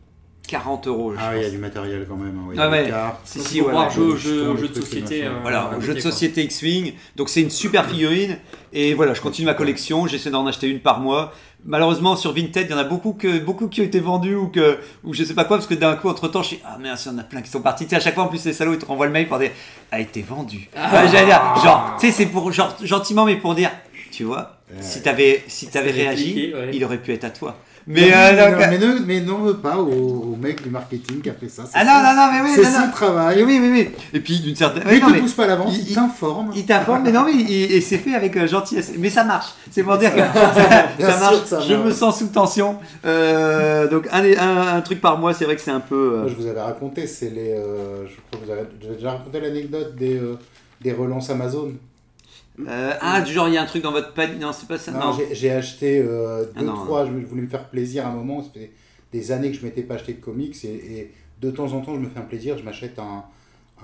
[0.47, 1.13] 40 euros.
[1.13, 2.47] je Ah, il y a du matériel quand même.
[2.47, 2.89] ouais, Ah des ouais.
[2.89, 3.19] cartes.
[3.25, 3.93] Si, si, ouais, voir ouais.
[3.93, 5.25] jeu, jeu, de société.
[5.25, 6.93] euh, Voilà, jeu de société X-Wing.
[7.15, 8.37] Donc c'est une super figurine.
[8.73, 10.07] Et voilà, je continue ma collection.
[10.07, 11.33] J'essaie d'en acheter une par mois.
[11.67, 14.49] Malheureusement, sur Vinted, il y en a beaucoup, que, beaucoup qui ont été vendus ou,
[14.49, 16.77] que, ou je sais pas quoi, parce que d'un coup, entre temps, je suis Ah
[16.79, 17.85] merde, il y en a plein qui sont partis.
[17.85, 19.39] Tu sais, à chaque fois, en plus, les salauds, ils te renvoient le mail pour
[19.39, 19.49] dire
[19.91, 20.69] A été vendu.
[20.75, 23.71] Ouais, J'allais dire, genre, tu sais, c'est pour, genre, gentiment, mais pour dire
[24.11, 27.57] Tu vois, si t'avais si t'avais avait réagi, cliqué, il aurait pu être à toi.
[27.87, 29.85] Mais, Mais, euh, non, donc, mais, ne, mais n'en veux pas au,
[30.33, 31.65] au mec du marketing qui a fait ça.
[31.73, 33.43] Ah non, non, non, mais oui, C'est son travail.
[33.43, 33.89] Oui, oui, oui.
[34.11, 34.81] Et puis, d'une certaine.
[34.83, 36.51] Lui, oui, non, il te mais- pousse pas à l'avance, il- t'informe.
[36.55, 38.91] Il t'informe, mais non, mais il- et c'est fait avec euh, gentillesse.
[38.97, 39.49] Mais ça marche.
[39.69, 40.23] C'est pour dire que ça,
[40.99, 41.41] sûr marche.
[41.43, 42.77] que ça je me sens sous tension.
[43.05, 45.95] Euh, donc un, un, un truc par mois, c'est vrai que c'est un peu.
[46.15, 47.51] Moi, euh, je vous avais raconté, c'est les.
[47.51, 50.39] euh, je crois que vous avez, déjà raconté l'anecdote des, euh,
[50.81, 51.71] des relances Amazon.
[52.67, 54.35] Euh, ah, du genre il y a un truc dans votre panier.
[54.39, 54.91] Non, c'est pas ça.
[54.91, 55.17] Non, Non.
[55.31, 56.73] j'ai- acheté euh, Ah deux, non.
[56.73, 58.71] trois, je voulais me faire plaisir à un moment, ça fait
[59.11, 60.67] des années que je m'étais pas acheté de comics et,
[60.99, 63.23] et de temps en temps je me fais un plaisir, je m'achète un,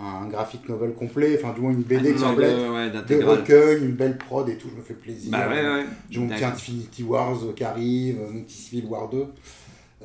[0.01, 3.39] un graphic novel complet, enfin du moins une BD sorte complète, de- ouais, des d'intégrale.
[3.39, 5.31] recueils, une belle prod et tout, je me fais plaisir.
[5.31, 5.86] Bah ouais, ouais.
[6.10, 6.43] J'ai mon petit.
[6.43, 9.25] Infinity Wars qui arrive, mon petit Civil War 2.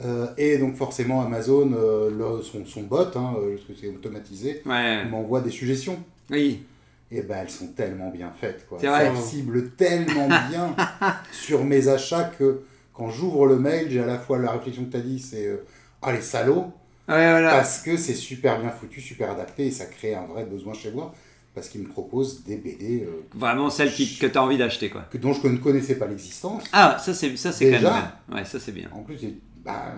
[0.04, 3.88] Euh, et donc forcément Amazon, euh, le- son, son bot, hein, euh, parce que c'est
[3.88, 5.06] automatisé, Ouais.
[5.06, 5.96] m'envoie des suggestions.
[6.30, 6.60] Oui.
[7.10, 8.66] Et ben elles sont tellement bien faites.
[8.68, 8.78] Quoi.
[8.80, 10.74] Ça cible tellement bien
[11.32, 14.90] sur mes achats que quand j'ouvre le mail, j'ai à la fois la réflexion que
[14.90, 15.64] tu as dit, c'est euh,
[16.02, 16.72] Ah les salauds
[17.08, 17.50] Ouais, voilà.
[17.50, 20.90] Parce que c'est super bien foutu, super adapté et ça crée un vrai besoin chez
[20.90, 21.14] moi.
[21.54, 24.90] Parce qu'ils me proposent des BD euh, Vraiment celle qui, que tu as envie d'acheter,
[24.90, 25.02] quoi.
[25.10, 26.64] que, dont je ne connaissais pas l'existence.
[26.72, 28.36] Ah, ça c'est ça c'est quand Déjà même bien.
[28.36, 28.88] Ouais, ça c'est bien.
[28.92, 29.18] En plus,
[29.64, 29.94] bah,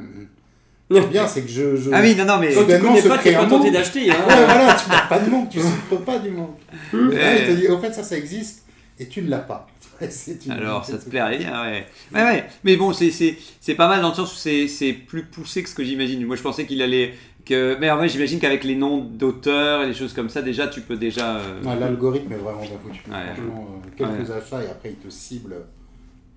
[0.90, 1.76] bien, c'est que je.
[1.76, 1.90] je...
[1.92, 2.48] Ah oui, non, non, mais.
[2.48, 4.10] Quand tu Soudainement, connais se pas, t'es pas tenté d'acheter.
[4.10, 4.14] Hein.
[4.28, 6.58] Ouais, voilà, tu n'as pas de manque, tu souffres pas du manque.
[6.92, 7.14] Ouais.
[7.14, 8.64] Là, il te au fait, ça, ça existe
[8.98, 9.66] et tu ne l'as pas.
[10.10, 11.86] C'est une- Alors, ça te plairait bien, ouais.
[12.14, 12.44] Ouais, ouais.
[12.64, 15.62] Mais bon, c'est- c'est c'est pas mal dans le sens où c'est c'est plus poussé
[15.62, 16.24] que ce que j'imagine.
[16.24, 17.14] Moi, je pensais qu'il allait.
[17.44, 17.76] Que...
[17.80, 20.82] Mais en vrai, j'imagine qu'avec les noms d'auteurs et les choses comme ça, déjà, tu
[20.82, 21.36] peux déjà.
[21.38, 23.00] euh, L'algorithme est vraiment bien foutu.
[23.10, 23.16] Ouais.
[23.16, 25.54] Euh, quelques achats et après, il te cible.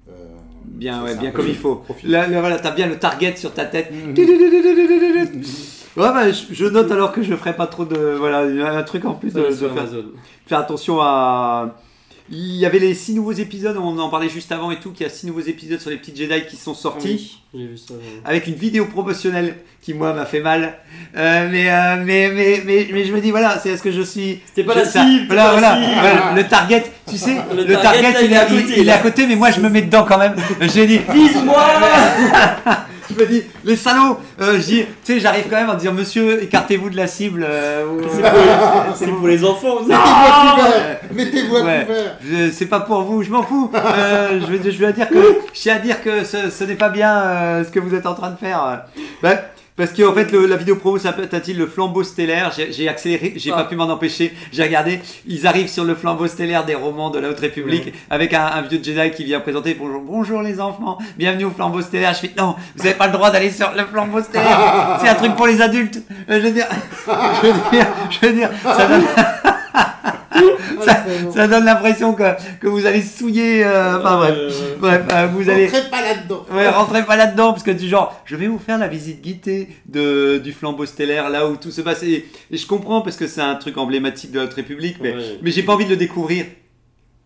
[0.10, 0.12] Euh,
[0.66, 1.84] Bien, ouais, bien comme il faut.
[2.04, 3.92] Là, là, voilà, t'as bien le target sur ta tête.
[3.92, 4.14] Mhm.
[5.98, 8.16] Ouais, bah, je, je note alors que je ferai pas trop de.
[8.18, 9.88] Voilà, il y a un truc en plus de, de faire,
[10.48, 11.76] faire attention à.
[12.34, 15.06] Il y avait les six nouveaux épisodes, on en parlait juste avant et tout, qu'il
[15.06, 17.40] y a six nouveaux épisodes sur les petits Jedi qui sont sortis.
[17.54, 17.94] Oui, vu ça.
[18.24, 20.76] avec une vidéo promotionnelle qui moi m'a fait mal.
[21.18, 24.02] Euh, mais, euh, mais, mais, mais mais je me dis voilà c'est ce que je
[24.02, 24.40] suis.
[24.46, 25.92] C'était pas je- la cible, voilà, la voilà, cible.
[26.00, 28.80] voilà, le target tu sais le, Le target, target, là, il, est à il- côté,
[28.80, 30.36] il est à côté mais moi je me mets dedans quand même.
[30.62, 31.00] J'ai dit.
[31.12, 31.66] Vise-moi
[33.16, 35.94] je me dis les salauds euh, je dis tu sais j'arrive quand même en disant
[35.94, 38.02] monsieur écartez-vous de la cible euh, ou-
[38.96, 39.78] C'est pour, les enfants.
[39.82, 41.86] vous Mettez-vous à couvert Mettez-vous à Ouais.
[41.86, 43.72] couvert Je- c'est pas pour vous, je m'en fous.
[43.74, 45.16] Euh, je, vais, je vais dire que
[45.54, 48.06] je tiens à dire que ce, ce n'est pas bien euh, ce que vous êtes
[48.06, 48.84] en train de faire.
[49.22, 49.36] Bah,
[49.76, 53.58] parce qu'en fait, le- la vidéo promo s'appelle-t-il le flambeau stellaire J'ai accéléré, j'ai Ah.
[53.58, 54.34] pas pu m'en empêcher.
[54.52, 58.34] J'ai regardé, ils arrivent sur le flambeau stellaire des romans de la Haute République avec
[58.34, 62.14] un, un vieux Jedi qui vient présenter bonjour, bonjour les enfants, bienvenue au flambeau stellaire.
[62.14, 65.16] Je fais non, vous avez pas le droit d'aller sur le flambeau stellaire, c'est un
[65.16, 66.00] truc pour les adultes.
[66.30, 66.68] Euh, Je veux dire,
[67.42, 69.04] je veux dire, je veux dire, ça donne.
[70.86, 72.24] ça, ça donne l'impression que,
[72.60, 73.64] que vous allez souiller.
[73.66, 75.68] euh, enfin bref, Euh, bref, euh, vous allez.
[75.68, 78.78] Entrez pas là-dedans Ouais, rentrez pas là-dedans parce que du genre, je vais vous faire
[78.78, 82.04] la visite guidée de, du flambeau stellaire, là où tout se passe.
[82.04, 85.40] Et, et je comprends parce que c'est un truc emblématique de notre République, mais, Ouais.
[85.42, 86.46] mais j'ai pas envie de le découvrir.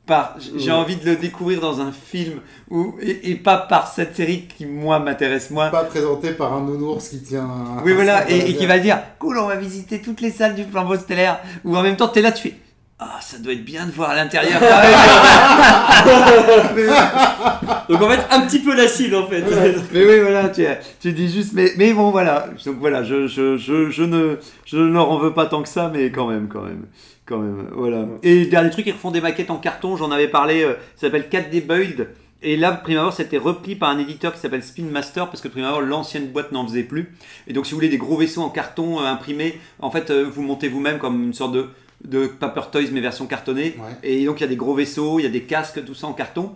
[0.05, 2.39] Par, j'ai envie de le découvrir dans un film
[2.69, 5.69] ou, et, et pas par cette série qui moi m'intéresse moins.
[5.69, 9.39] Pas présenté par un nounours qui tient un- Oui, voilà, et, qui va dire Cool,
[9.39, 11.39] on va visiter toutes les salles du flambeau stellaire.
[11.63, 12.55] Ou en même temps, t'es là, tu fais
[12.99, 14.61] Ah, ça doit être bien de voir à l'intérieur.
[17.89, 19.41] Donc en fait, un petit peu la cible en fait.
[19.93, 20.65] mais oui, voilà, tu,
[20.99, 22.47] tu dis juste, mais, mais bon, voilà.
[22.65, 25.69] Donc voilà, je, je, je, je ne, je ne leur en veux pas tant que
[25.69, 26.85] ça, mais quand même, quand même.
[27.25, 28.05] Quand même, voilà.
[28.21, 31.27] Et dernier truc, ils refont des maquettes en carton, j'en avais parlé, euh, ça s'appelle
[31.29, 32.09] 4D Build.
[32.43, 35.47] Et là, prime abord, c'était repris par un éditeur qui s'appelle Spin Master, parce que
[35.47, 37.15] prime abord, l'ancienne boîte n'en faisait plus.
[37.47, 40.23] Et donc, si vous voulez des gros vaisseaux en carton euh, imprimés, en fait, euh,
[40.23, 41.69] vous montez vous-même comme une sorte de,
[42.03, 43.75] de Paper Toys, mais version cartonnée.
[43.79, 43.97] Ouais.
[44.03, 46.05] Et donc, il y a des gros vaisseaux, il y a des casques, tout ça
[46.05, 46.51] en carton.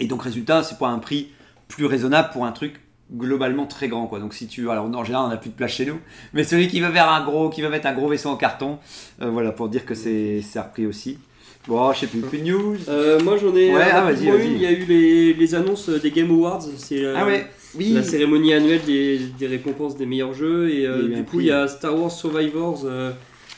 [0.00, 1.30] Et donc, résultat, c'est pas un prix
[1.68, 2.80] plus raisonnable pour un truc
[3.12, 4.18] globalement très grand quoi.
[4.20, 5.98] Donc si tu alors en général on n'a plus de place chez nous,
[6.32, 8.78] mais celui qui veut faire un gros qui veut mettre un gros vaisseau en carton,
[9.22, 11.18] euh, voilà pour dire que c'est c'est repris aussi.
[11.66, 12.76] Bon, je sais plus, plus de news?
[12.88, 14.46] Euh, moi j'en ai Ouais, euh, ah, rapidement vas-y, vas-y.
[14.48, 14.52] une.
[14.56, 16.62] Il y a eu les, les annonces des Game Awards.
[16.76, 17.92] C'est euh, Ah ouais, oui.
[17.94, 20.70] la cérémonie annuelle des, des récompenses des meilleurs jeux.
[20.70, 22.84] Et du coup, il y a Star Wars Survivors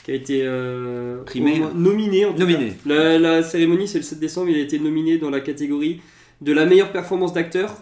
[0.05, 1.61] qui a été euh, Primé.
[1.65, 2.27] au nominé.
[2.27, 2.69] En tout Nominé.
[2.69, 2.75] cas.
[2.95, 4.51] La, la cérémonie, c'est le 7 décembre.
[4.51, 6.01] Il a été nominé dans la catégorie
[6.41, 7.75] de la meilleure performance d'acteur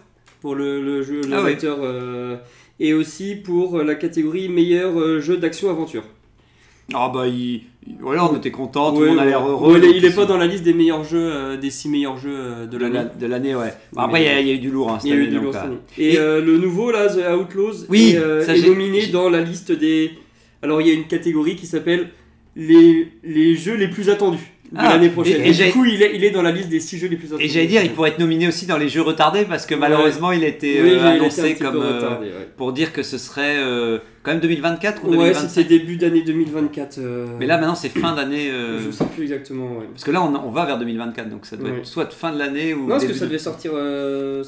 [0.44, 1.56] pour le, le jeu, le Ah ouais.
[1.64, 2.36] euh,
[2.78, 6.02] et aussi pour la catégorie meilleur euh, jeu d'action-aventure.
[6.92, 9.72] Ah bah il, il- voilà, on était content, tout Ouais, le monde a l'air heureux.
[9.72, 11.56] Ouais, il, est- donc il est c'est- pas dans la liste des meilleurs jeux, euh,
[11.56, 12.94] des 6 meilleurs jeux euh, de l'année.
[12.94, 13.72] la- de l'année, ouais.
[13.94, 15.16] Bon, après il y, a- il y a eu du lourd hein, cette Il y
[15.16, 15.78] a eu année, du lourd euh, cette année.
[15.96, 19.30] Et, Et- euh, le nouveau, là, The Outlaws, Oui, est, euh, ça, est nominé dans
[19.30, 20.10] la liste des.
[20.60, 22.10] Alors, il y a une catégorie qui s'appelle
[22.54, 25.40] les, les jeux les plus attendus de Ah, l'année prochaine.
[25.42, 26.98] et- Et, et j'ai- du coup, il est, il est dans la liste des 6
[26.98, 27.44] jeux les plus attendus.
[27.44, 29.80] Et j'allais dire, il pourrait être nominé aussi dans les jeux retardés parce que Ouais.
[29.80, 32.48] malheureusement il a été Oui, euh, été annoncé comme euh, retardé, ouais.
[32.56, 35.48] pour dire que ce serait euh, quand même 2024 ou Ouais, 2025.
[35.48, 36.98] c'était début d'année 2024.
[36.98, 38.50] euh, Mais là maintenant c'est fin d'année.
[38.84, 39.86] Je sais plus exactement, ouais.
[39.92, 41.78] Parce que là on, on va vers 2024 donc ça doit Ouais.
[41.78, 42.82] être soit fin de l'année ou.
[42.82, 43.76] Non, parce que ça de- devait sortir, ça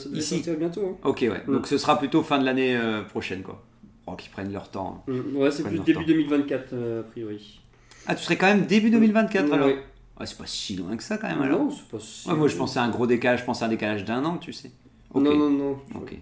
[0.09, 0.35] devait Ici.
[0.37, 0.97] sortir bientôt.
[1.05, 1.09] hein.
[1.09, 1.43] Ok ouais.
[1.47, 1.53] Mm.
[1.55, 2.77] Donc ce sera plutôt fin de l'année
[3.11, 3.63] prochaine quoi.
[4.09, 5.05] Oh qu'ils prennent leur temps.
[5.09, 6.03] Mm, Ouais, c'est plus début temps.
[6.07, 7.61] 2024, euh, a priori.
[8.07, 9.69] Ah tu serais quand même début 2024 alors.
[10.19, 10.23] Ouais.
[10.23, 11.61] Ah, c'est pas si loin que ça quand même alors.
[11.65, 13.67] Non, c'est pas si- Ouais, moi je pensais à un gros décalage, je pensais à
[13.67, 14.71] un décalage d'un an tu sais.
[15.15, 15.79] Non, non, non.
[15.95, 16.15] Ok.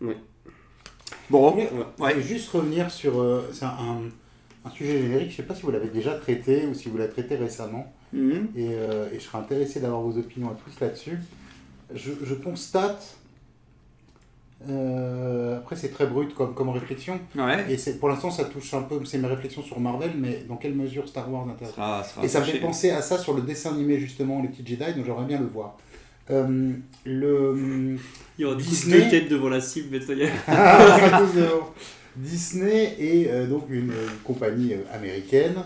[0.00, 0.16] Ouais.
[1.30, 1.54] Bon.
[1.56, 2.10] Ouais.
[2.10, 4.02] Je veux juste revenir sur euh, c'est un,
[4.64, 5.30] un sujet générique.
[5.30, 7.92] Je sais pas si vous l'avez déjà traité ou si vous l'avez traité récemment.
[8.12, 8.48] Mhm.
[8.56, 11.18] Et, euh, et je serais intéressé d'avoir vos opinions à tous là-dessus.
[11.94, 13.16] Je, je constate,
[14.70, 17.64] euh, après c'est très brut comme, comme réflexion, Ouais.
[17.68, 20.56] et c'est, pour l'instant ça touche un peu, c'est mes réflexions sur Marvel, mais dans
[20.56, 23.34] quelle mesure Star Wars intéresse Sera- sera Et ça me fait penser à ça sur
[23.34, 25.76] le dessin animé justement, Les Petits Jedi, donc j'aimerais bien le voir.
[26.30, 26.72] Euh,
[27.04, 27.96] le
[28.38, 29.02] Il y aura Disney.
[29.04, 30.32] deux têtes devant la cible, mais ça y est.
[30.48, 31.20] Ah.
[32.16, 35.56] Disney est euh, donc une, compagnie américaine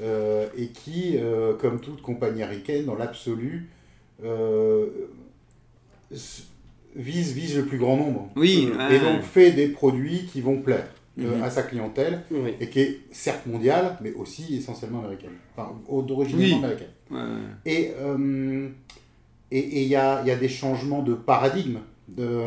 [0.00, 3.68] euh, et qui, euh, comme toute compagnie américaine, dans l'absolu,
[4.24, 4.86] euh,
[6.12, 6.44] s-
[6.98, 8.28] vise, vise le plus grand nombre.
[8.36, 8.68] Oui.
[8.76, 8.96] Ouais.
[8.96, 10.86] Et donc fait des produits qui vont plaire
[11.20, 11.42] euh, Mhm.
[11.42, 12.54] à sa clientèle Oui.
[12.60, 15.30] et qui est certes mondiale, mais aussi essentiellement américaine.
[15.56, 16.52] Enfin, d'origine Oui.
[16.54, 16.88] américaine.
[17.10, 17.26] Ouais, ouais.
[17.66, 18.68] Et euh,
[19.50, 22.42] et et il y a, il y a des changements de paradigme de,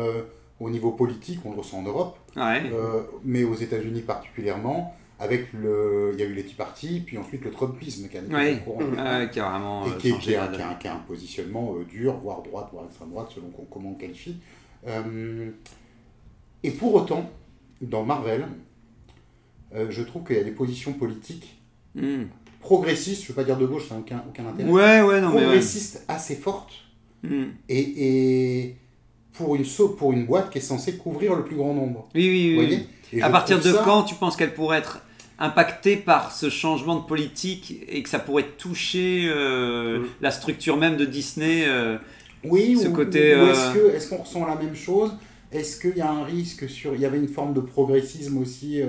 [0.60, 2.62] au niveau politique, on le ressent en Europe, Ouais.
[2.72, 6.10] euh, mais aux États-Unis particulièrement, avec le.
[6.14, 8.54] Il y a eu les Tea Party, puis ensuite le Trumpisme qui a été Ouais.
[8.66, 8.80] au courant.
[8.90, 10.66] Ouais, qui a vraiment Et euh, qui, qui a, la qui a donne.
[10.70, 13.90] un, qui a un positionnement euh, dur, voire droite, voire extrême droite, selon com- comment
[13.90, 14.36] on qualifie.
[14.86, 15.50] Euh,
[16.62, 17.30] et pour autant,
[17.80, 18.46] dans Marvel,
[19.88, 21.58] je trouve qu'il y a des positions politiques
[21.94, 22.24] Mm.
[22.60, 25.20] progressistes, je ne veux pas dire de gauche, ça n'a aucun, aucun intérêt, Ouais, ouais,
[25.20, 25.42] non mais.
[25.42, 26.72] progressistes assez fortes,
[27.22, 27.42] Mm.
[27.68, 27.80] et,
[28.64, 28.76] et
[29.34, 29.64] pour, une,
[29.98, 32.08] pour une boîte qui est censée couvrir le plus grand nombre.
[32.14, 32.86] Oui, oui, Vous oui.
[33.12, 35.02] voyez À partir de ça- quand tu penses qu'elle pourrait être
[35.38, 40.06] impactée par ce changement de politique et que ça pourrait toucher euh, Mm.
[40.20, 41.98] la structure même de Disney euh,
[42.44, 45.12] Oui, ce ou, côté, ou euh, est-ce que est-ce qu'on ressent la même chose?
[45.50, 46.94] Est-ce qu'il y a un risque sur...
[46.94, 48.80] Il y avait une forme de progressisme aussi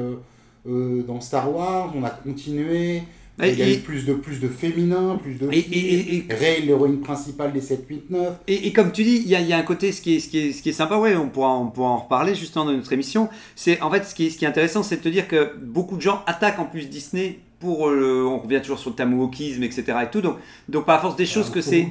[0.65, 3.03] dans Star Wars, on a continué,
[3.41, 6.15] Et- il y a eu plus de, plus de féminin, plus de Et- filles, et-
[6.29, 8.33] et- Rey, l'héroïne principale des 7, 8, 9.
[8.47, 10.15] Et, et comme tu dis, il y a, il y a un côté, ce qui
[10.15, 12.35] est, ce qui est, ce qui est sympa, ouais, on pourra, on pourra en reparler
[12.35, 13.29] justement dans notre émission.
[13.55, 15.51] C'est en fait ce qui est, ce qui est intéressant, c'est de te dire que
[15.63, 19.13] beaucoup de gens attaquent en plus Disney pour, euh, on revient toujours sur le terme
[19.19, 19.83] wokisme, etc.
[20.03, 20.21] et tout.
[20.21, 20.35] Donc,
[20.69, 21.87] donc par force des choses que c'est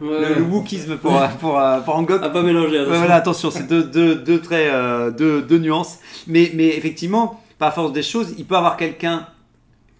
[0.00, 2.22] le, le wokisme pour, pour, euh, pour Angok.
[2.22, 2.76] À pas mélanger.
[2.76, 2.98] Ouais, attention.
[2.98, 5.98] voilà, attention, c'est deux, deux, deux traits, euh, deux, deux nuances.
[6.26, 9.26] Mais, mais effectivement, par force des choses, il peut avoir quelqu'un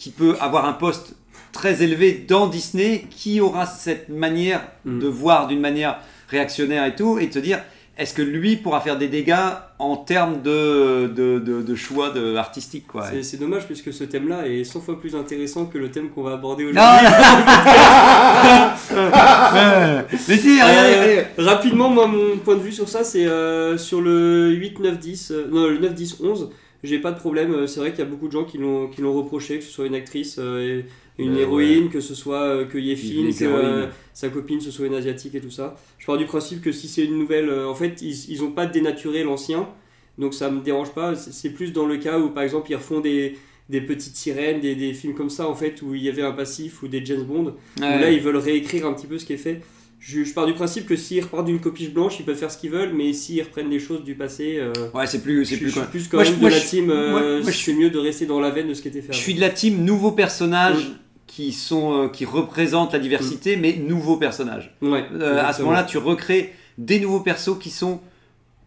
[0.03, 1.15] qui peut avoir un poste
[1.53, 4.99] très élevé dans Disney qui aura cette manière Mm.
[4.99, 7.61] de voir d'une manière réactionnaire et tout, et de se dire
[7.97, 9.37] est-ce que lui pourra faire des dégâts
[9.79, 13.05] en termes de, de, de, de choix de, artistique quoi?
[13.23, 16.33] C'est- dommage puisque ce thème-là est 100 fois plus intéressant que le thème qu'on va
[16.33, 16.83] aborder aujourd'hui.
[20.29, 24.51] Mais si, Euh, rapidement, moi, mon point de vue sur ça, c'est euh, sur le
[24.51, 26.51] 8, 9, 10, euh, non, le 9, 10, 11.
[26.85, 27.53] J'ai pas de problème.
[27.55, 29.64] euh, C'est vrai qu'il y a beaucoup de gens qui l'ont qui l'ont reproché, que
[29.64, 30.83] ce soit une actrice, euh,
[31.18, 34.71] et une Euh, héroïne, que ce soit euh, que Yefin, que euh, sa copine ce
[34.71, 35.77] soit une asiatique et tout ça.
[35.98, 38.50] Je pars du principe que si c'est une nouvelle, euh, en fait, ils, ils ont
[38.50, 39.69] pas dénaturé l'ancien,
[40.19, 41.15] donc ça me dérange pas.
[41.15, 43.37] C'est plus dans le cas où, par exemple, ils refont des
[43.69, 46.33] des petites sirènes, des, des films comme ça en fait où il y avait un
[46.33, 48.00] passif ou des James Bond Ouais.
[48.00, 49.61] là ils veulent réécrire un petit peu ce qui est fait.
[50.05, 52.59] Je, je pars du principe que s'ils repartent d'une copie blanche, ils peuvent faire ce
[52.59, 55.55] qu'ils veulent, mais s'ils reprennent des choses du passé, euh, Ouais, c'est plus, je, c'est
[55.55, 55.90] suis- plus je suis quoi.
[55.90, 56.90] plus quand Moi, même je- moi, de la je- team.
[56.90, 59.00] euh, moi- moi, je c'est mieux de rester dans la veine de ce qui était
[59.00, 59.13] fait.
[59.13, 59.23] Je avant.
[59.23, 60.92] suis de la team nouveaux personnages Mm.
[61.29, 64.75] qui sont euh, qui représentent la diversité, mais nouveaux personnages.
[64.83, 68.00] Ouais, Euh, à ce moment-là, tu recrées des nouveaux persos qui sont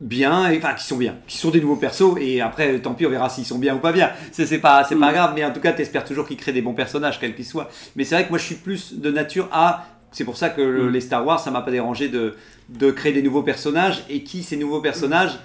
[0.01, 3.05] bien, et- enfin qui sont bien, qui sont des nouveaux persos, et après tant pis
[3.05, 4.09] on verra s'ils sont bien ou pas bien.
[4.31, 6.61] C'est c'est pas, c'est pas grave, mais en tout cas t'espères toujours qu'ils créent des
[6.61, 7.69] bons personnages, quels qu'ils soient.
[7.95, 10.61] Mais c'est vrai que moi je suis plus de nature à, c'est pour ça que
[10.61, 10.93] le- Mm.
[10.93, 12.35] les Star Wars ça m'a pas dérangé de,
[12.69, 15.37] de créer des nouveaux personnages, et qui ces nouveaux personnages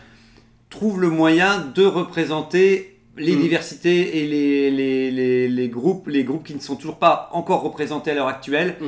[0.71, 3.41] trouvent le moyen de représenter les Mm.
[3.41, 7.63] diversités et les, les, les, les groupes, les groupes qui ne sont toujours pas encore
[7.63, 8.77] représentés à l'heure actuelle.
[8.81, 8.87] Mm.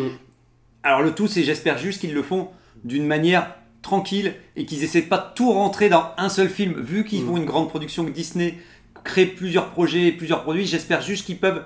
[0.85, 2.49] Alors le tout, c'est j'espère juste qu'ils le font
[2.85, 6.81] d'une manière tranquille et qu'ils essaient de pas tout rentrer dans un seul film.
[6.81, 8.55] Vu qu'ils font une grande production que Disney
[9.05, 11.65] crée plusieurs projets et plusieurs produits, j'espère juste qu'ils peuvent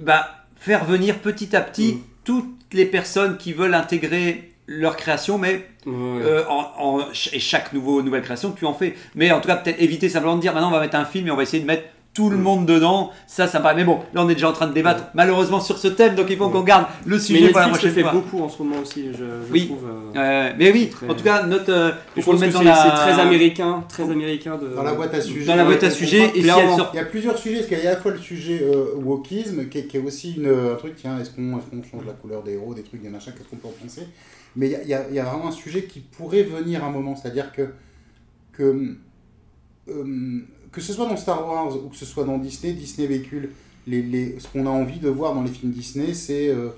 [0.00, 5.66] bah, faire venir petit à petit toutes les personnes qui veulent intégrer leur création, mais
[5.86, 5.92] Ouais.
[6.22, 7.00] euh, en, en-
[7.32, 8.94] et chaque nouveau, nouvelle création, tu en fais.
[9.14, 11.26] Mais en tout cas, peut-être éviter simplement de dire maintenant on va mettre un film
[11.26, 11.84] et on va essayer de mettre
[12.20, 13.10] tout le monde dedans.
[13.26, 13.76] Ça, ça me paraît.
[13.76, 16.26] Mais bon, là on est déjà en train de débattre malheureusement sur ce thème, donc
[16.28, 18.12] il faut qu'on garde le Mais sujet pour la prochaine fait fois.
[18.12, 19.66] beaucoup en ce moment aussi, je, je Oui.
[19.66, 19.84] trouve.
[19.88, 21.72] euh, Euh, mais oui, très- en tout cas, notre.
[21.72, 23.00] euh, je faut le pense que mettre c'est dans la.
[23.14, 24.68] très américain, très américain de.
[24.68, 25.46] Dans la boîte à sujets.
[25.46, 26.90] Dans la boîte à sujets, et si sort.
[26.92, 28.94] Il y a plusieurs sujets, parce qu'il y a à la fois le sujet euh,
[28.96, 32.04] wokisme, qui est, qui est aussi une, un truc, tiens, est-ce qu'on est qu'on change
[32.06, 34.02] la couleur des héros, des trucs, des machins, qu'est-ce qu'on peut en penser?
[34.56, 36.90] Mais il y a, il y y a vraiment un sujet qui pourrait venir un
[36.90, 37.68] moment, c'est-à-dire que,
[38.52, 38.96] que,
[39.88, 40.40] euh,
[40.72, 43.50] que ce soit dans Star Wars ou que ce soit dans Disney, Disney véhicule
[43.86, 46.48] les, les, ce qu'on a envie de voir dans les films Disney, c'est...
[46.50, 46.68] euh,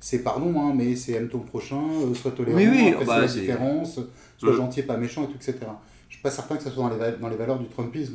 [0.00, 3.26] c'est pardon, hein, mais c'est aime ton prochain, euh, sois tolérant, Oui, oui, bah, la
[3.26, 3.98] différence,
[4.38, 4.56] sois Mm.
[4.56, 5.54] gentil et pas méchant, et tout, etc.
[6.08, 8.14] Je suis pas certain que ce soit dans les, dans les valeurs du Trumpisme.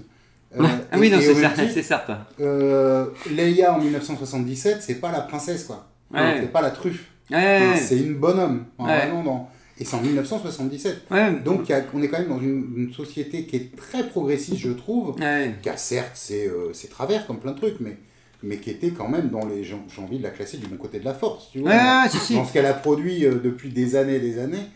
[0.58, 2.20] Euh, Ah oui, non, c'est ça- certain.
[2.40, 5.88] euh, Leia en 1977, c'est pas la princesse, quoi.
[6.14, 6.38] Ouais.
[6.42, 7.06] C'est pas la truffe.
[7.32, 8.66] Ouais, C'est une bonne homme.
[8.80, 9.08] Ouais.
[9.08, 9.50] vraiment dans-
[9.80, 11.04] Et c'est en 1977.
[11.12, 14.58] ouais, Donc a- on est quand même dans une, une société qui est très progressiste,
[14.60, 15.56] je trouve, ouais.
[15.64, 17.98] qui a certes ses, euh, ses travers, comme plein de trucs, mais,
[18.44, 19.64] mais qui était quand même dans les.
[19.64, 21.72] J'ai j'ai envie de la classer du bon côté de la force, tu vois.
[21.72, 22.36] Ouais, ouais, si, si.
[22.36, 24.68] Dans ce qu'elle a produit euh, depuis des années et des années,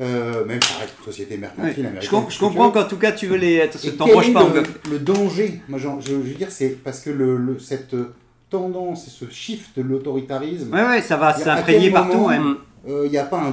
[0.00, 1.40] euh, même pareil, société Ouais.
[1.40, 2.10] mercantile Je, américaine.
[2.10, 3.52] com- je comprends qu'en tout cas tu veux les.
[3.54, 4.06] Est pas,
[4.52, 7.94] le, le danger Moi, genre, je, je veux dire, c'est parce que le, le- cette
[8.50, 12.16] tendance et ce shift de l'autoritarisme, Ouais, ouais, ça va s'imprégner partout.
[12.18, 12.38] moment, ouais.
[12.86, 13.50] Il n'y a pas un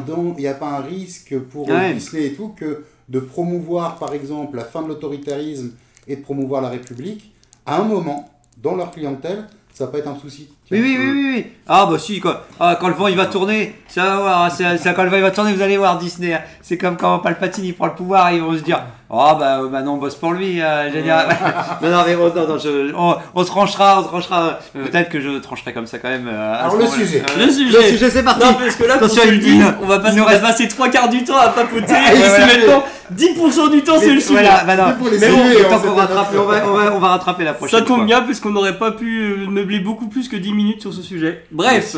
[0.48, 1.94] a pas un risque pour euh, Ouais.
[1.94, 5.72] Disney et tout que de promouvoir, par exemple, la fin de l'autoritarisme
[6.08, 7.34] et de promouvoir la République,
[7.66, 10.50] à un moment, dans leur clientèle, ça va pas être un souci.
[10.72, 11.46] Oui, oui, oui, oui, oui.
[11.68, 12.46] Ah, bah si, quoi.
[12.60, 15.18] Ah, quand le vent il va tourner, ça va voir, c'est, c'est quand le vent
[15.18, 16.34] il va tourner, vous allez voir Disney.
[16.34, 16.42] hein.
[16.62, 19.70] C'est comme quand Palpatine il prend le pouvoir, ils vont se dire Oh, bah euh,
[19.70, 20.62] maintenant on bosse pour lui.
[20.62, 21.16] euh, dire,
[21.82, 24.60] non, non, mais bon, non, non, je- on, on se tranchera, on se tranchera.
[24.74, 26.28] Peut-être que je trancherai comme ça quand même.
[26.32, 27.24] euh, Alors, le sujet.
[27.38, 27.78] Euh, Le sujet.
[27.78, 28.46] Le sujet, c'est parti.
[28.46, 30.68] Non, parce que là, Attention, il dit, on va passer, il nous on reste- passer
[30.68, 31.86] trois quarts du temps à papoter.
[31.90, 32.60] Ah, et ouais, c'est ouais.
[32.68, 32.84] maintenant
[33.16, 34.34] 10% du temps, c'est le sujet.
[34.44, 34.84] Voilà, bah non.
[35.20, 37.54] Mais bon, hein, qu'on c'était rattrape, notre- on va, on, va, on va rattraper la
[37.54, 40.54] prochaine Ça tombe bien parce qu'on n'aurait pas pu euh, meubler beaucoup plus que 10
[40.54, 41.44] minutes sur ce sujet.
[41.52, 41.96] Bref.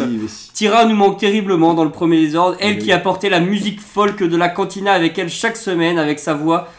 [0.53, 2.55] Tira nous manque terriblement dans le premier désordre.
[2.61, 6.33] Elle qui apportait la musique folk de la cantina avec elle chaque semaine, avec sa
[6.33, 6.69] voix,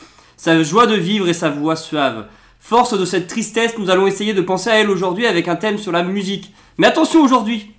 [0.43, 2.27] sa joie de vivre et sa voix suave.
[2.59, 5.79] Force de cette tristesse, nous allons essayer de penser à elle aujourd'hui avec un thème
[5.79, 6.53] sur la musique.
[6.79, 7.71] Mais attention aujourd'hui,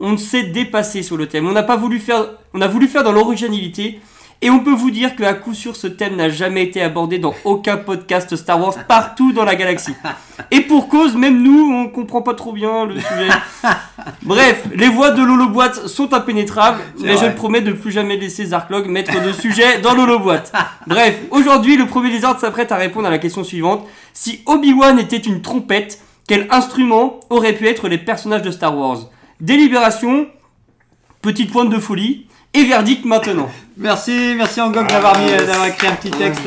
[0.00, 1.46] on s'est dépassé sur le thème.
[1.46, 4.00] On n'a pas voulu faire, on a voulu faire dans l'originalité.
[4.40, 7.34] Et on peut vous dire qu'à coup sûr, ce thème n'a jamais été abordé dans
[7.44, 9.94] aucun podcast Star Wars partout dans la galaxie.
[10.52, 13.28] Et pour cause, même nous, on comprend pas trop bien le sujet.
[14.22, 18.86] Bref, les voix de l'holoboîte sont impénétrables, mais je promets de plus jamais laisser Zarklog
[18.86, 20.52] mettre de sujet dans l'holoboîte.
[20.86, 23.88] Bref, aujourd'hui, le premier désordre s'apprête à répondre à la question suivante.
[24.12, 28.98] Si Obi-Wan était une trompette, quel instrument aurait pu être les personnages de Star Wars?
[29.40, 30.28] Délibération,
[31.22, 33.48] petite pointe de folie, et verdict maintenant.
[33.78, 36.42] Merci, merci Angok d'avoir mis, d'avoir écrit un petit texte.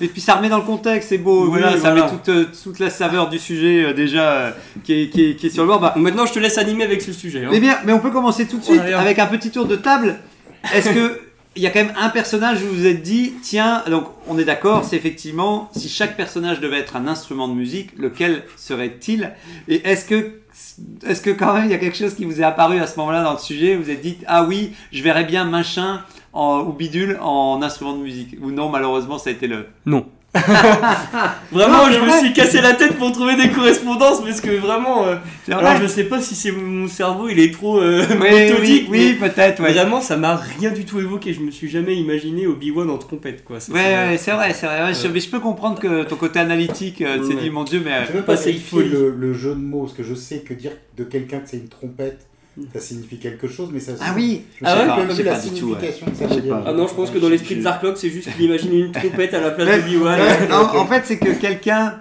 [0.00, 1.44] Et puis ça remet dans le contexte, c'est beau.
[1.44, 2.04] Oui, voilà, ça voilà.
[2.04, 4.50] met toute, euh, toute la saveur du sujet euh, déjà euh,
[4.84, 5.80] qui, est, qui, est, qui est sur le bord.
[5.80, 7.44] Bah, maintenant, je te laisse animer avec ce sujet.
[7.44, 7.50] hein.
[7.52, 9.76] eh bien, mais on peut commencer tout de suite Oh avec un petit tour de
[9.76, 10.16] table.
[10.74, 11.20] Est-ce que
[11.56, 14.38] il y a quand même un personnage où vous vous êtes dit, tiens, donc on
[14.38, 19.32] est d'accord, c'est effectivement si chaque personnage devait être un instrument de musique, lequel serait-il?
[19.68, 20.32] Et est-ce que
[21.06, 22.98] est-ce que quand même il y a quelque chose qui vous est apparu à ce
[22.98, 23.74] moment-là dans le sujet?
[23.76, 26.02] Vous vous êtes dit, ah oui, je verrais bien machin
[26.32, 29.66] en, ou bidule en instrument de musique Ou non, malheureusement, ça a été le.
[29.86, 30.06] Non.
[31.50, 35.06] vraiment, Non, je me suis cassé la tête pour trouver des correspondances parce que vraiment.
[35.06, 35.16] euh,
[35.48, 38.30] alors, vrai je sais pas si c'est mon cerveau, il est trop euh, Oui, oui,
[38.30, 38.86] méthodique.
[38.90, 39.72] oui, peut-être, ouais.
[39.72, 41.32] Vraiment, ça m'a rien du tout évoqué.
[41.32, 43.58] Je me suis jamais imaginé Obi-Wan en trompette, quoi.
[43.60, 44.82] Ça, Ouais, c'est- ouais, c'est vrai, c'est vrai.
[44.84, 47.40] Ouais, je, mais je peux comprendre que ton côté analytique, euh, tu t'es Ouais.
[47.42, 47.92] dit, mon Dieu, mais.
[47.92, 48.42] euh, Je vais même pas Pas
[48.82, 51.56] le, le jeu de mots, parce que je sais que dire de quelqu'un que c'est
[51.56, 52.26] une trompette,
[52.74, 53.92] ça signifie quelque chose, mais ça.
[54.00, 55.60] Ah oui Je Ah sais ouais pas Je sais la pas du tout, ouais.
[55.80, 56.62] signification que ça veut dire.
[56.66, 59.34] Ah non, je pense que dans l'esprit de Zarklog, c'est juste qu'il imagine une trompette
[59.34, 62.00] à la place ouais, non, en fait, c'est que quelqu'un.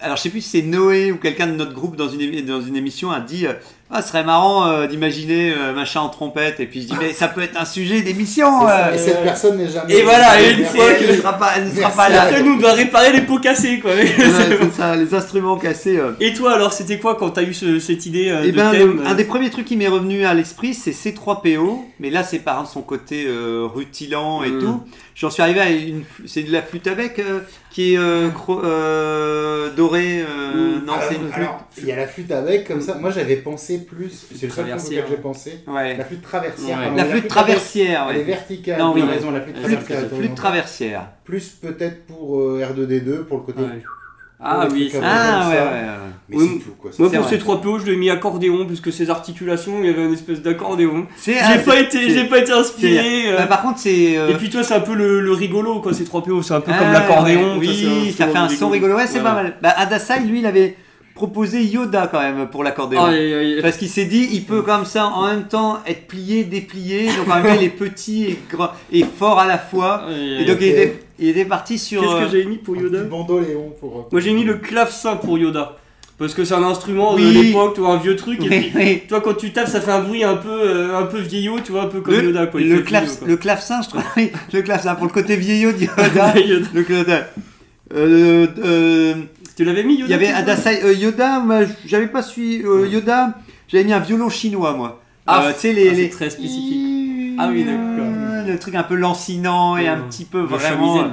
[0.00, 2.60] Alors, je sais plus si c'est Noé ou quelqu'un de notre groupe dans une, dans
[2.60, 3.52] une émission a dit euh,
[3.94, 7.12] Ah, ce serait marrant euh, d'imaginer euh, machin en trompette et puis je dis mais
[7.12, 8.66] ça peut être un sujet d'émission.
[8.66, 8.94] euh.
[8.94, 9.92] Et cette personne n'est jamais.
[9.94, 12.22] Et voilà, et une fois elle ne sera pas, elle ne sera pas là.
[12.22, 13.90] Après, nous, on doit réparer les pots cassés, quoi.
[13.94, 15.98] Voilà, c'est ça, les instruments cassés.
[15.98, 16.12] euh.
[16.20, 18.70] Et toi, alors, c'était quoi quand t'as eu ce- cette idée euh, Eh de ben,
[18.70, 22.22] thème le- un des premiers trucs qui m'est revenu à l'esprit, c'est C3PO, mais là
[22.22, 24.58] c'est par son côté euh, rutilant et Mm.
[24.58, 24.80] tout.
[25.14, 27.40] J'en suis arrivé à une, c'est de la flûte à bec euh,
[27.70, 30.20] qui est euh, cro- euh, dorée.
[30.22, 30.84] euh, Mm.
[30.84, 31.34] Non, Alors, c'est une flûte.
[31.46, 32.94] alors, Il y a la flûte avec, comme ça.
[32.96, 34.26] Moi, j'avais pensé plus.
[34.34, 35.60] C'est le seul truc auquel j'ai pensé.
[35.66, 35.96] Ouais.
[35.96, 36.78] La flûte traversière.
[36.78, 36.84] Ouais.
[36.84, 38.78] Alors, La flûte traversière, Elle est verticale.
[38.78, 39.02] Non, oui.
[39.02, 40.18] raison, la flûte Flûte, traversière.
[40.18, 41.06] flûte traversière.
[41.24, 43.62] Plus peut-être pour euh, R2D2, pour le côté.
[43.62, 43.82] Ouais.
[44.44, 45.62] Ah oui, trucs Ah ouais, ça.
[45.64, 45.86] ouais, ouais.
[46.28, 46.90] Mais Oui, c'est tout, quoi.
[46.98, 49.88] Moi C'est pour ces 3 PO je l'ai mis accordéon puisque ses articulations il y
[49.90, 51.06] avait une espèce d'accordéon.
[51.16, 53.22] C'est J'ai ah, pas c'est- été c'est- j'ai pas été c'est- inspiré.
[53.32, 53.36] euh.
[53.38, 54.16] Bah, par contre, c'est.
[54.16, 56.54] euh, Et puis toi c'est un peu le, le rigolo quoi ces 3 PO c'est
[56.54, 57.58] un peu ah, comme l'accordéon.
[57.58, 58.94] ouais, toi, c'est Oui, ça fait un son rigolo.
[58.96, 59.56] Ouais, c'est Ouais, pas mal.
[59.60, 60.76] Bah, Adasai, lui, il avait
[61.14, 63.02] proposé Yoda quand même pour l'accordéon.
[63.04, 67.06] Ah, Parce qu'il s'est dit, il peut comme ça en même temps être plié, déplié,
[67.08, 70.04] donc en même temps il est petit et, grand, et fort à la fois.
[70.10, 72.00] et- Et donc il, était, il était parti sur.
[72.02, 73.98] Qu'est-ce euh, que j'ai mis pour Yoda bandoléon pour.
[73.98, 75.76] euh, Moi j'ai mis le clavecin pour Yoda.
[76.18, 77.24] Parce que c'est un instrument Oui.
[77.34, 78.38] de l'époque, tu vois, un vieux truc.
[78.44, 79.02] Et oui, puis, oui.
[79.08, 81.72] toi quand tu tapes ça fait un bruit un peu, euh, un peu vieillot, tu
[81.72, 82.60] vois, un peu comme Le, Yoda quoi.
[82.60, 83.28] le, clave- vieillot, quoi.
[83.28, 84.02] le clavecin, je trouve.
[84.52, 86.38] le clavecin pour le côté vieillot de Yoda.
[86.38, 86.66] Yoda.
[86.74, 87.28] le Yoda.
[87.94, 89.14] Euh, euh,
[89.56, 90.84] Tu l'avais mis Yoda il y avait Adasai.
[90.84, 92.62] euh, Yoda, moi, j'avais pas suivi.
[92.64, 93.34] euh, Yoda,
[93.68, 95.02] j'avais mis un violon chinois, moi.
[95.26, 95.88] Ah, Euh, tu sais, les.
[95.88, 96.08] ah, c'est les...
[96.10, 97.36] très spécifique.
[97.38, 98.11] Ah oui, d'accord.
[98.46, 100.08] Le truc un peu lancinant et un Mm.
[100.08, 101.04] petit peu vraiment.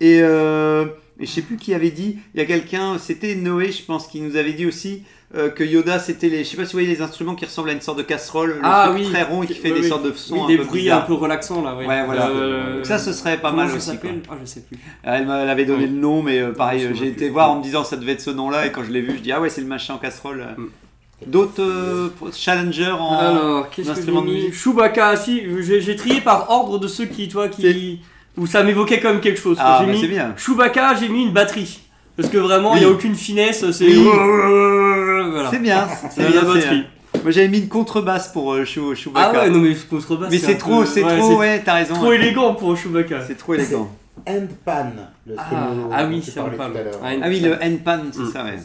[0.00, 0.86] Et, euh,
[1.20, 4.06] et je sais plus qui avait dit, il y a quelqu'un, c'était Noé, je pense,
[4.08, 5.04] qui nous avait dit aussi
[5.34, 7.70] euh, que Yoda, c'était les, je sais pas si vous voyez les instruments qui ressemblent
[7.70, 9.10] à une sorte de casserole, le Ah truc oui.
[9.10, 9.88] très rond et qui fait Oui, des oui.
[9.88, 11.04] sortes de sons un des peu bruits bizarres.
[11.04, 11.86] un peu relaxants là, ouais.
[11.86, 12.28] Ouais, voilà.
[12.28, 13.96] Euh, Donc ça, ce serait pas mal aussi.
[13.98, 14.10] quoi.
[14.30, 14.76] Ah, je sais plus.
[15.04, 17.96] Elle m'avait donné le nom, mais euh, pareil, j'ai été voir en me disant ça
[17.96, 19.66] devait être ce nom-là, et quand je l'ai vu, je dis ah ouais, c'est le
[19.68, 20.48] machin en casserole.
[20.58, 20.64] Mm.
[21.26, 23.18] D'autres euh, challenger en.
[23.18, 26.88] Alors, qu'est-ce que j'ai instrument de mis musique Chewbacca, si, j'ai trié par ordre de
[26.88, 28.00] ceux qui, toi, qui.
[28.38, 29.58] Où ça m'évoquait quand même quelque chose.
[29.60, 30.34] Ah, j'ai bah, mis c'est bien.
[30.36, 31.80] Chewbacca, j'ai mis une batterie.
[32.16, 32.80] Parce que vraiment, il Oui.
[32.80, 33.86] n'y a aucune finesse, c'est.
[33.86, 34.02] Oui.
[34.04, 35.50] Voilà.
[35.50, 36.40] C'est bien, c'est la bien.
[36.40, 36.84] c'est batterie.
[37.22, 39.32] Moi j'avais mis une contrebasse pour euh, Chew- Ah Chewbacca.
[39.42, 40.30] ouais, non, mais contrebasse.
[40.30, 41.94] mais c'est trop, peu- c'est ouais, trop, ouais, t'as raison.
[41.94, 43.20] Trop élégant pour Chewbacca.
[43.26, 43.90] C'est trop élégant.
[44.26, 44.86] Hand pan.
[45.26, 45.42] Le Ah,
[45.92, 46.38] ah oui, c'est.
[46.40, 46.44] Ah,
[47.28, 47.56] oui, le
[48.12, 48.30] c'est Mm.
[48.32, 48.58] ça, ouais.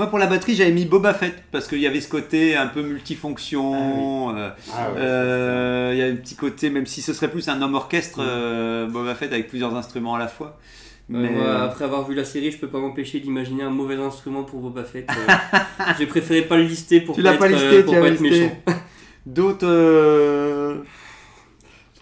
[0.00, 2.68] Moi, pour la batterie, j'avais mis Boba Fett parce qu'il y avait ce côté un
[2.68, 4.34] peu multifonction.
[4.34, 4.96] euh, Ah ouais.
[4.98, 7.74] euh, Il y a un petit côté, même si ce serait plus un homme Mm.
[7.74, 10.58] orchestre, euh, Boba Fett avec plusieurs instruments à la fois.
[11.10, 14.42] Mais moi, après avoir vu la série, je peux pas m'empêcher d'imaginer un mauvais instrument
[14.42, 15.06] pour Boba Fett.
[15.98, 18.22] J'ai préféré pas le lister pour tu pas pas être, listé, pour tu pas être
[18.22, 18.40] listé.
[18.40, 18.56] méchant.
[19.26, 20.82] D'autres.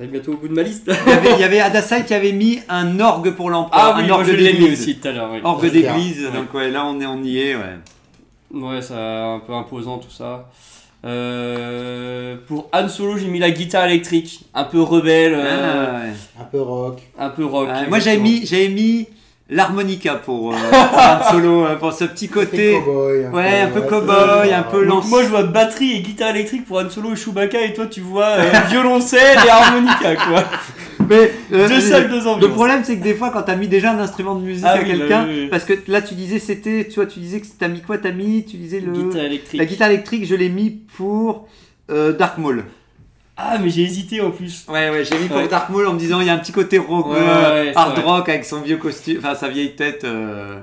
[0.01, 0.91] Euh, J'arrive bientôt au bout de ma liste.
[1.07, 3.95] Il y avait- il y avait Adasai qui avait mis un orgue pour l'empereur, Ah
[3.99, 4.81] oui, un orgue je l'ai mis d'église.
[4.81, 5.31] aussi tout à l'heure.
[5.33, 5.41] oui.
[5.45, 6.31] Orgue d'église, ouais.
[6.33, 7.79] donc ouais, là on, est, on y est, ouais.
[8.53, 10.49] Ouais, c'est un peu imposant tout ça.
[11.05, 16.13] Euh, pour Han Solo, j'ai mis la guitare électrique, un peu rebelle, euh, Ah, ouais.
[16.41, 17.01] Un peu rock.
[17.19, 17.69] un peu rock.
[17.89, 19.07] Moi j'avais mis, j'avais mis
[19.51, 22.75] l'harmonica pour, euh, pour Han Solo, euh, pour ce petit côté.
[22.85, 26.31] Cowboy, Ouais, un peu ouais, cowboy, un peu lance- moi je vois batterie et guitare
[26.31, 30.45] électrique pour Han Solo et Chewbacca et toi tu vois euh, violoncelle et harmonica quoi.
[31.09, 32.43] Mais euh, Deux salles, deux ambiances.
[32.43, 34.73] Le problème, c'est que des fois, quand t'as mis déjà un instrument de musique Ah
[34.75, 35.49] à oui, quelqu'un, oui, oui.
[35.49, 38.11] parce que là, tu disais, c'était, tu vois, tu disais que t'as mis quoi T'as
[38.13, 38.93] mis, tu disais le.
[38.93, 39.59] Guitare électrique.
[39.59, 40.69] La guitare électrique, je l'ai mis
[40.99, 41.49] pour
[41.91, 42.65] euh, Dark Maul.
[43.41, 44.67] Ah mais j'ai hésité en plus.
[44.69, 45.47] Ouais, ouais, j'ai mis pour Ouais.
[45.49, 47.93] Dark Maul en me disant, il y a un petit côté rock, Ouais, ouais, hard
[47.95, 48.03] vrai.
[48.03, 50.03] rock avec son vieux costume, enfin sa vieille tête.
[50.05, 50.59] euh.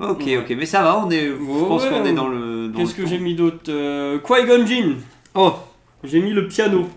[0.00, 0.36] Ok, Ouais.
[0.36, 2.68] ok, mais ça va, on est, je Ouais, pense ouais, qu'on est dans le.
[2.68, 4.96] dans Qu'est-ce que j'ai mis d'autre euh, Qui-Gon Jinn.
[5.34, 5.54] Oh,
[6.04, 6.88] J'ai mis le piano.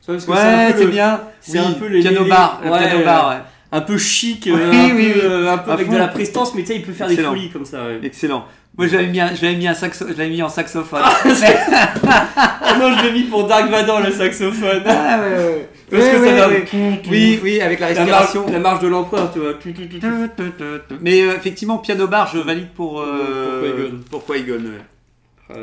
[0.00, 1.20] Ça, parce que ouais, c'est le- bien.
[1.40, 3.04] c'est Oui, un peu les- piano les- bar, le ouais, piano ouais.
[3.04, 3.36] bar, ouais.
[3.76, 5.12] Un peu chic, Oui, euh, un, oui, peu, oui.
[5.22, 5.92] euh, un peu À avec fond.
[5.92, 7.32] de la prestance, mais tu sais, il peut faire Excellent.
[7.32, 7.84] des folies comme ça.
[7.86, 8.00] ouais.
[8.02, 8.46] Excellent.
[8.78, 11.00] Moi, j'avais mis, un, j'avais mis un saxo, je mis en saxophone.
[12.08, 14.82] Ah non, je l'ai mis pour Dark Vador le saxophone.
[14.86, 15.68] Ah ouais, ouais.
[15.90, 16.64] Parce Ouais, que ça ouais.
[17.08, 18.52] Oui, oui, avec la La marche, respiration.
[18.52, 19.52] la marche de l'empereur, tu vois.
[21.00, 24.64] Mais euh, effectivement, piano bar, je valide pour euh, Pour Qui-Gon.
[24.64, 25.54] ouais.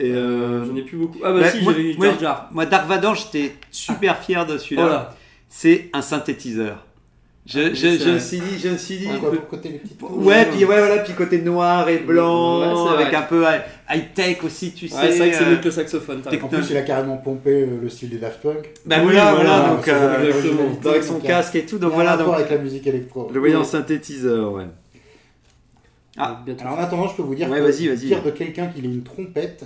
[0.00, 1.18] Euh, J'en ai plus beaucoup.
[1.24, 2.48] Ah bah, bah, si, j'avais Jar Jar.
[2.52, 4.82] moi, Dark Vador, j'étais super fier de celui-là.
[4.82, 5.14] Voilà.
[5.48, 6.84] C'est un synthétiseur.
[7.44, 8.12] Je, Ah, je, c'est je vrai.
[8.12, 9.06] me suis dit, je me suis dit.
[9.08, 12.60] Pourquoi pour côté les petites touches Ouais, puis ouais, voilà, puis côté noir et blanc,
[12.86, 13.44] Ouais, avec un peu
[13.90, 14.94] high tech aussi, tu sais.
[15.12, 16.22] C'est vrai que c'est euh, mieux que le saxophone.
[16.40, 18.70] En plus, il a carrément pompé euh, le style des Daft Punk.
[18.86, 20.30] Bah Oui, voilà, Ah, donc euh,
[20.84, 22.86] avec son donc, casque et tout, y donc a un voilà, donc avec la musique
[22.86, 23.28] électro.
[23.34, 24.66] le voyant synthétiseur, ouais.
[26.16, 26.42] Ah.
[26.44, 26.62] Bientôt.
[26.64, 28.06] Alors en attendant, je peux vous dire Ouais, que vas-y, vas-y.
[28.06, 29.64] dire de quelqu'un qu'il ait une trompette,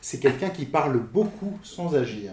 [0.00, 2.32] c'est quelqu'un qui parle beaucoup sans agir.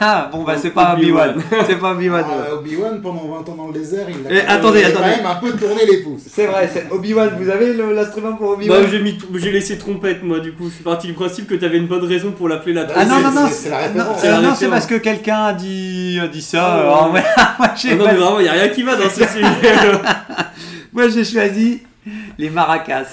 [0.00, 1.34] Ah, bon, bah, c'est pas Obi-Wan.
[1.66, 2.24] C'est pas Obi-Wan.
[2.28, 5.04] Ah, Obi-Wan, pendant 20 ans dans le désert, il a, Eh, attendez, il a attendez.
[5.10, 6.22] quand même un peu tourné les pouces.
[6.30, 7.30] C'est vrai, c'est Obi-Wan.
[7.40, 10.68] Vous avez l'instrument pour Bah, Obi-Wan j'ai mis- j'ai laissé trompette moi du coup.
[10.68, 13.16] Je suis parti du principe que t'avais une bonne raison pour l'appeler la Ah non,
[13.16, 14.18] c'est- non, non, c'est- c'est la non, référence.
[14.20, 14.70] C'est la euh, non, c'est référence.
[14.74, 16.84] parce que quelqu'un a dit, a dit ça.
[16.88, 17.22] Ah, ouais.
[17.58, 19.46] moi, j'ai Ah non mais vraiment, y a rien qui va dans ce sujet.
[20.92, 21.82] moi, j'ai choisi
[22.38, 23.04] les maracas.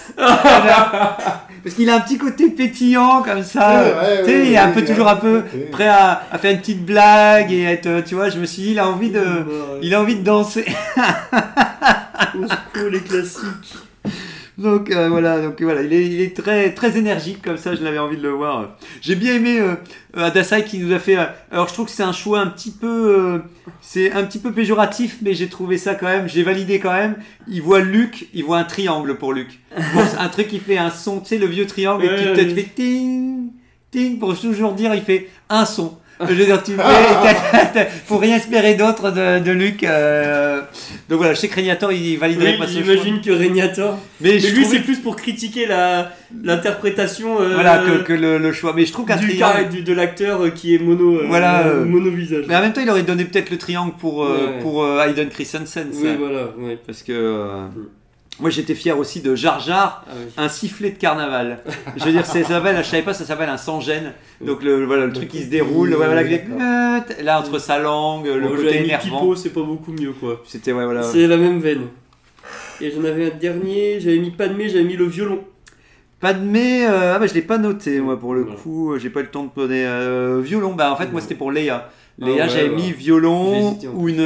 [1.64, 3.84] Parce qu'il a un petit côté pétillant comme ça.
[3.84, 5.70] Ouais, ouais, tu sais, ouais, il est un peu ouais, toujours un peu ouais.
[5.72, 8.72] prêt à, à faire une petite blague et être, tu vois, je me suis dit,
[8.72, 9.46] il a envie de,
[9.82, 10.66] il a envie de danser.
[12.34, 13.76] On se coule les classiques.
[14.62, 17.84] Donc euh, voilà, donc voilà, il est, il est très très énergique comme ça, je
[17.84, 18.78] l'avais envie de le voir.
[19.02, 19.74] J'ai bien aimé euh,
[20.18, 21.18] euh, Adasai qui nous a fait.
[21.18, 23.40] euh, alors je trouve que c'est un choix un petit peu, euh,
[23.82, 27.16] c'est un petit peu péjoratif, mais j'ai trouvé ça quand même, j'ai validé quand même.
[27.48, 29.60] Il voit Luc, il voit un triangle pour Luc.
[29.94, 32.34] Bon, un truc qui fait un son, tu sais le vieux triangle Ouais, qui ouais,
[32.34, 33.48] peut-être fait ting
[33.90, 35.98] ting pour toujours dire, il fait un son.
[36.22, 39.84] Je veux dire, tu fais, t'as- t'as- t'as- faut rien espérer d'autre de, de Luc.
[39.84, 40.62] euh.
[41.12, 42.82] Donc voilà, chez Régnator, il validerait Oui, pas ce choix.
[42.84, 44.00] j'imagine que Régnator.
[44.22, 45.68] Mais, Mais je lui, trouvais- c'est plus pour critiquer
[46.44, 48.72] l'interprétation euh, voilà que, que le, le choix.
[48.74, 49.28] Mais je trouve qu'un du,
[49.70, 52.46] du- de l'acteur euh, qui est mono, euh, Voilà, euh, mono visage.
[52.48, 54.60] Mais en même temps, il aurait donné peut-être le triangle pour, Ouais.
[54.62, 55.88] pour Hayden Christensen.
[55.92, 56.00] ça.
[56.02, 56.48] Oui, voilà.
[56.58, 56.78] Ouais.
[56.88, 57.66] Parce que euh,
[58.40, 60.32] moi, j'étais fier aussi de Jar Jar, Ah oui.
[60.38, 61.60] un sifflet de carnaval.
[61.96, 64.14] Je veux dire, ça s'appelle, je savais pas, ça s'appelle un sans-gêne.
[64.44, 66.48] Donc le, voilà, le truc qui se déroule, Oui, ouais, voilà, oui, avec
[67.18, 69.36] les- là entre sa langue, le Bon, côté énervant.
[69.36, 70.42] C'est pas beaucoup mieux quoi.
[70.48, 71.04] C'était ouais, voilà.
[71.04, 71.88] C'est la même veine.
[72.80, 75.44] Et j'en avais un dernier, j'avais mis Padmé, j'avais mis le violon.
[76.20, 78.58] Padmé, euh, ah bah je l'ai pas noté moi pour le Voilà.
[78.60, 80.74] coup, j'ai pas eu le temps de donner euh, violon.
[80.74, 81.90] Bah en fait moi c'était pour Léa.
[82.22, 82.76] Ah Léa ouais, j'avais ouais.
[82.76, 84.20] mis violon ou une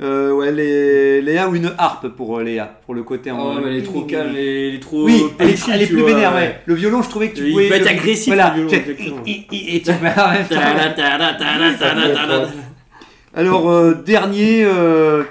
[0.00, 3.40] euh, ouais les, Léa ou une harpe pour euh, Léa pour le côté en.
[3.40, 5.04] Oh, mais elle est trop calme, elle est, elle est trop.
[5.04, 6.60] Oui, elle est, elle est plus vois, vénère, ouais.
[6.66, 7.68] Le violon, je trouvais que tu Il pouvais.
[7.68, 8.54] peut être le- agressif, Voilà.
[8.56, 9.22] le violon, exactement.
[9.26, 9.90] et- tu.
[13.34, 15.22] Alors, euh, dernier, euh,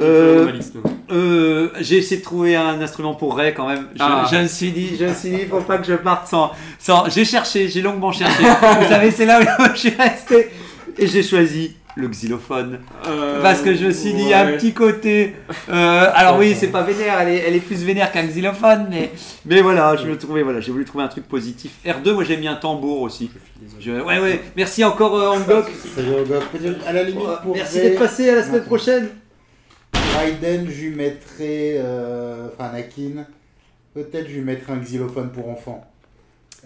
[0.00, 0.50] Euh,
[1.10, 3.88] euh, j'ai essayé de trouver un instrument pour Ray quand même.
[3.94, 4.24] Je, Ah.
[4.30, 6.50] je me suis dit, je me suis dit, faut pas que je parte sans.
[6.78, 7.10] sans...
[7.10, 8.42] J'ai cherché, j'ai longuement cherché.
[8.80, 9.44] Vous savez, c'est là où
[9.74, 10.48] je suis resté.
[10.98, 12.80] Et j'ai choisi le xylophone.
[13.06, 15.34] Euh, Parce que je me suis dit, il y a un petit côté.
[15.68, 19.10] euh, alors oui, c'est pas vénère, elle est, elle est plus vénère qu'un xylophone, mais,
[19.44, 21.72] mais voilà, je me trouvais, voilà, j'ai voulu trouver un truc positif.
[21.84, 23.30] R2, moi j'ai mis un tambour aussi.
[23.78, 25.70] Je- ouais, ouais, merci encore euh, Angok.
[26.86, 29.08] À la limite, pour Merci d'être passé à la semaine prochaine.
[30.18, 31.74] Raiden, je lui mettrais.
[31.76, 33.24] euh, Enfin, Anakin.
[33.94, 35.86] Peut-être je lui mettrais un xylophone pour enfants.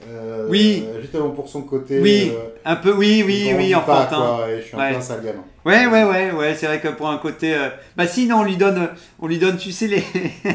[0.08, 0.86] Euh, Oui.
[1.00, 2.00] Justement pour son côté.
[2.00, 4.16] Oui, euh, un peu, oui, oui, oui, pas, enfantin.
[4.16, 5.44] quoi, et je suis un peu un sale gamin.
[5.66, 7.52] Ouais, ouais, ouais, ouais, c'est vrai que pour un côté.
[7.54, 8.88] euh, Bah, si, non, on lui donne,
[9.18, 10.04] on lui donne, tu sais, les,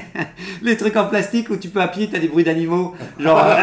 [0.62, 2.96] les trucs en plastique où tu peux appuyer, t'as des bruits d'animaux.
[3.20, 3.38] Genre.
[3.38, 3.56] euh,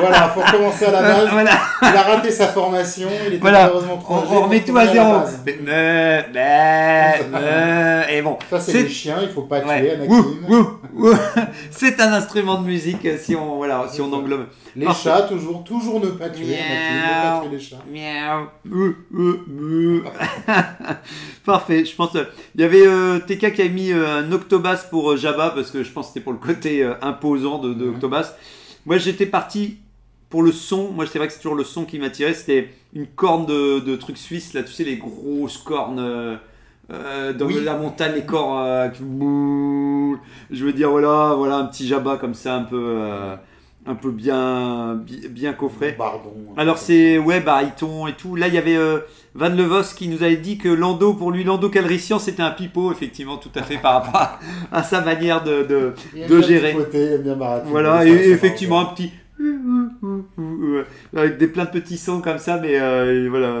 [0.00, 1.28] voilà, faut recommencer à la base.
[1.30, 3.66] voilà, Il a raté sa formation, il était Voilà.
[3.66, 5.14] malheureusement trop on, on remet tout à zéro.
[5.64, 8.36] Mais, mais, et bon.
[8.50, 9.90] Ça, c'est les chiens, il faut pas tuer Ouais.
[9.92, 10.24] Anakin.
[11.70, 14.46] C'est un instrument de musique euh, si on, voilà, si on englobe.
[14.76, 15.10] Les Parfait.
[15.10, 17.82] chats, toujours, toujours ne pas tuer Anakin, ne pas tuer les chats.
[17.90, 18.46] Miaou.
[21.44, 21.84] Parfait.
[21.84, 22.14] Je pense.
[22.16, 22.24] euh,
[22.54, 25.70] Il y avait euh, TK qui a mis euh, un Octobas pour euh, Jabba parce
[25.70, 27.88] que je pense que c'était pour le côté imposant de, de.
[27.88, 28.34] Octobas.
[28.86, 29.78] Moi, j'étais parti
[30.30, 30.90] pour le son.
[30.92, 32.34] Moi, c'est vrai que c'est toujours le son qui m'attirait.
[32.34, 34.62] C'était une corne de, de trucs suisses là.
[34.62, 36.00] Tu sais les grosses cornes.
[36.00, 37.62] euh, dans Oui.
[37.64, 38.88] la montagne, les corps euh.
[40.50, 43.36] Je veux dire, voilà, voilà un petit Jabba comme ça, un peu, euh,
[43.84, 45.92] un peu bien, bi- bien coffré.
[45.92, 46.32] Pardon.
[46.56, 48.36] Alors c'est ouais baryton et tout.
[48.36, 49.00] Là il y avait euh,
[49.34, 52.92] Van Levos qui nous avait dit que Lando pour lui Lando Calrissian c'était un pipeau
[52.92, 54.38] effectivement tout à fait par rapport à,
[54.70, 56.74] à sa manière de, de- Il de bien gérer.
[56.74, 57.66] Côté, il aime bien Baratin.
[57.70, 59.10] voilà et, effectivement un petit
[59.40, 60.84] euh,
[61.16, 63.60] avec des plein de petits sons comme ça mais euh, voilà.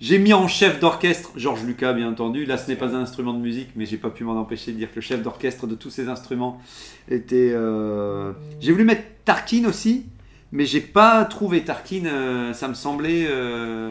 [0.00, 2.44] J'ai mis en chef d'orchestre Georges Lucas bien entendu.
[2.44, 4.76] Là ce n'est pas un instrument de musique mais j'ai pas pu m'en empêcher de
[4.76, 6.60] dire que le chef d'orchestre de tous ces instruments
[7.08, 7.50] était.
[7.52, 10.06] euh, J'ai voulu mettre Tarkin aussi.
[10.50, 13.26] Mais j'ai pas trouvé Tarkin, euh, ça me semblait.
[13.28, 13.90] euh,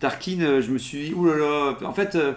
[0.00, 1.76] Tarkin, euh, je me suis dit, oulala.
[1.84, 2.32] En fait, euh,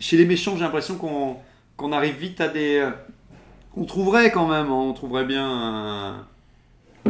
[0.00, 1.36] chez les méchants, j'ai l'impression qu'on
[1.76, 2.78] qu'on arrive vite à des.
[2.78, 2.90] euh,
[3.76, 6.27] on trouverait quand même, hein, on trouverait bien un,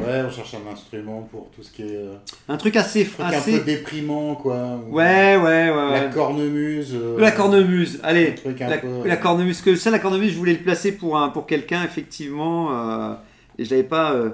[0.06, 1.96] Ouais, on cherche un instrument pour tout ce qui est.
[1.96, 2.14] euh,
[2.48, 3.04] un truc assez.
[3.04, 3.60] truc un peu assez...
[3.60, 4.80] déprimant, quoi.
[4.88, 5.90] ou- Ouais, ouais, ouais.
[5.92, 6.94] La cornemuse.
[6.94, 8.34] euh, La cornemuse, un allez.
[8.34, 8.88] truc un La, peu.
[9.06, 12.68] la cornemuse, que ça, la cornemuse, je voulais le placer pour, un, pour quelqu'un, effectivement.
[12.72, 13.14] euh,
[13.58, 14.12] et je l'avais pas.
[14.12, 14.30] euh,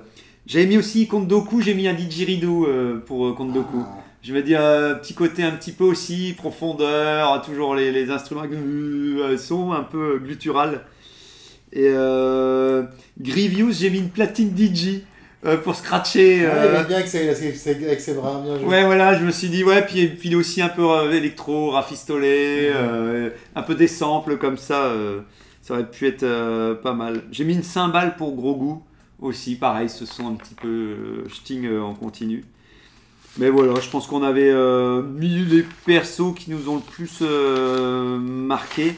[0.46, 3.78] J'avais mis aussi Conte Doku, j'ai mis un didgeridoo euh, pour euh, Conte Doku.
[3.82, 3.98] Ah.
[4.22, 8.44] Je veux dire, euh, petit côté un petit peu aussi, profondeur, toujours les, les instruments
[8.50, 10.80] euh, sont un peu guttural.
[11.72, 12.84] Et euh,
[13.20, 15.00] Grievous, j'ai mis une platine DJ.
[15.44, 16.40] Euh, pour scratcher.
[16.40, 18.66] Ouais, euh, va bien avec ses, avec ses bras, bien joué.
[18.66, 21.12] Ouais, voilà, je me suis dit, ouais, puis, puis il est aussi un peu euh,
[21.12, 24.92] électro, rafistolé, euh, un peu des samples comme ça,
[25.62, 26.26] ça aurait pu être
[26.82, 27.22] pas mal.
[27.30, 28.82] J'ai mis une cymbale pour gros goût
[29.20, 32.44] aussi, pareil, ce son un petit peu sting en continu.
[33.38, 34.52] Mais voilà, je pense qu'on avait
[35.02, 37.22] mis les persos qui nous ont le plus
[38.20, 38.94] marqué.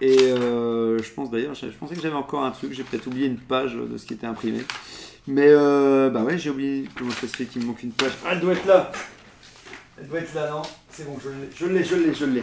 [0.00, 3.06] Et euh, je pense d'ailleurs, je je pensais que j'avais encore un truc, j'ai peut-être
[3.06, 4.60] oublié une page de ce qui était imprimé.
[5.26, 8.12] Mais euh, bah ouais, j'ai oublié comment ça se fait qu'il me manque une page?
[8.26, 8.92] Ah, elle doit être là.
[9.98, 10.62] Elle doit être là, non?
[10.90, 12.42] C'est bon, je l'ai, je l'ai, je l'ai, je l'ai.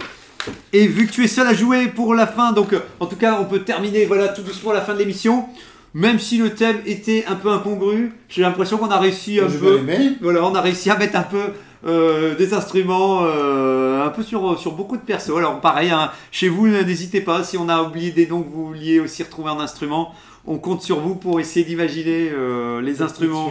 [0.74, 3.18] Et vu que tu es seul à jouer pour la fin, donc euh, en tout
[3.18, 5.46] cas, on peut terminer voilà tout doucement la fin de l'émission.
[5.94, 9.58] Même si le thème était un peu incongru, j'ai l'impression qu'on a réussi un Je
[9.58, 9.80] peu.
[10.22, 11.52] Voilà, on a réussi à mettre un peu
[11.86, 15.36] euh, des instruments, euh, un peu sur, sur beaucoup de persos.
[15.36, 18.68] Alors pareil, hein, chez vous, n'hésitez pas, si on a oublié des noms que vous
[18.68, 20.14] vouliez aussi retrouver en instrument,
[20.46, 23.50] on compte sur vous pour essayer d'imaginer euh, les instruments.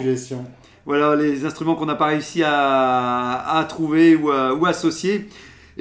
[0.87, 5.29] Voilà, les instruments qu'on n'a pas réussi à, à trouver ou à, ou associer.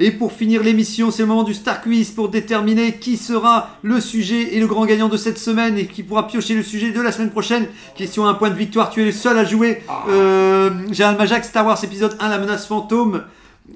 [0.02, 4.00] Et pour finir l'émission, c'est le moment du Star Quiz pour déterminer qui sera le
[4.00, 7.02] sujet et le grand gagnant de cette semaine et qui pourra piocher le sujet de
[7.02, 7.66] la semaine prochaine.
[7.94, 9.82] Question à un point de victoire, tu es le seul à jouer.
[10.08, 13.24] Euh, Gérald Majac, Star Wars épisode 1, la menace fantôme.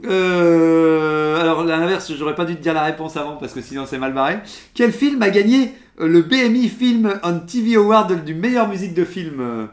[0.07, 3.85] Euh, alors, à l'inverse, j'aurais pas dû te dire la réponse avant parce que sinon
[3.87, 4.39] c'est mal barré.
[4.73, 9.69] Quel film a gagné le BMI Film on TV Award du meilleure musique de film?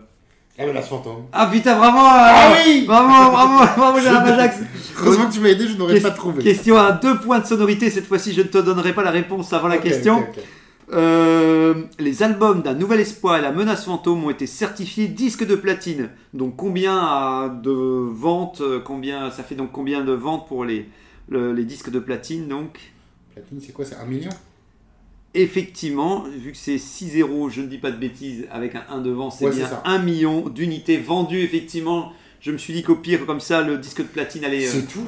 [0.69, 1.23] Ah, la fantôme.
[1.31, 4.57] ah putain, bravo Ah euh, oui Bravo, bravo, bravo Gérard Majax
[5.03, 6.43] Heureusement que tu m'as aidé, je n'aurais pas trouvé.
[6.43, 9.51] Question à deux points de sonorité, cette fois-ci je ne te donnerai pas la réponse
[9.53, 10.25] avant la question.
[10.93, 15.55] Euh, les albums d'un Nouvel Espoir et La Menace Fantôme ont été certifiés disques de
[15.55, 16.09] platine.
[16.33, 20.89] Donc combien de ventes, euh, combien, ça fait donc combien de ventes pour les,
[21.29, 22.77] le- les disques de platine donc?
[23.33, 24.31] Platine, c'est quoi C'est un million?
[25.33, 29.31] Effectivement, vu que c'est 6-0, je ne dis pas de bêtises, avec un 1 devant,
[29.31, 29.81] c'est Ouais, bien c'est ça.
[29.85, 32.11] 1 million d'unités vendues, effectivement.
[32.41, 34.65] Je me suis dit qu'au pire, comme ça, le disque de platine allait...
[34.65, 35.07] euh, C'est tout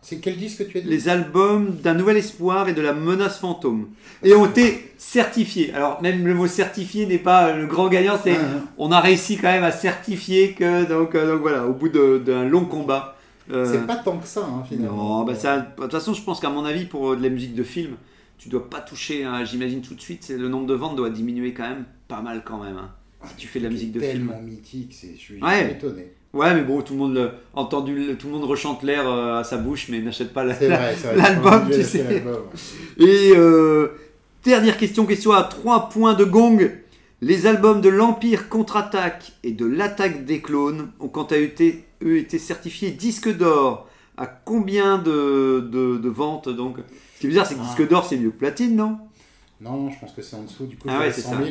[0.00, 0.88] C'est quel disque tu as dit?
[0.88, 3.88] les albums d'un nouvel espoir et de la menace fantôme
[4.22, 5.72] et ont été certifiés.
[5.74, 8.60] Alors même le mot certifié n'est pas le grand gagnant, c'est Ah, ah.
[8.78, 12.44] on a réussi quand même à certifier que donc, euh, donc voilà au bout d'un
[12.44, 13.16] long combat.
[13.52, 15.18] euh, C'est pas tant que ça, hein, finalement.
[15.20, 17.28] non, bah ça, de toute façon je pense qu'à mon avis pour euh, de la
[17.28, 17.96] musique de film,
[18.40, 21.52] tu dois pas toucher, hein, j'imagine tout de suite, le nombre de ventes doit diminuer
[21.52, 22.76] quand même pas mal quand même.
[22.78, 22.90] hein,
[23.28, 24.12] si tu fais de la musique de film.
[24.28, 25.72] tellement mythique, c'est- je suis Ouais.
[25.72, 26.10] étonné.
[26.32, 29.40] Ouais, mais bon, tout le monde le- entendu, le- tout le monde rechante l'air euh,
[29.40, 31.16] à sa bouche, mais n'achète pas la, C'est la- vrai, c'est vrai.
[31.16, 32.22] l'album, J'ai tu sais.
[32.98, 33.88] Et euh,
[34.44, 36.70] dernière question, question à 3 points de gong.
[37.20, 41.84] Les albums de l'Empire contre-attaque et de l'Attaque des clones ont quant à eux été,
[42.02, 43.86] eux été certifiés disque d'or.
[44.16, 46.78] À combien de, de, de ventes donc?
[47.20, 47.66] Ce qui veut dire, c'est que Ah.
[47.76, 48.96] disque d'or, c'est mieux que platine, non?
[49.60, 50.64] Non, je pense que c'est en dessous.
[50.64, 51.36] Du coup, Ah ouais, c'est 100 ça.
[51.44, 51.48] 000.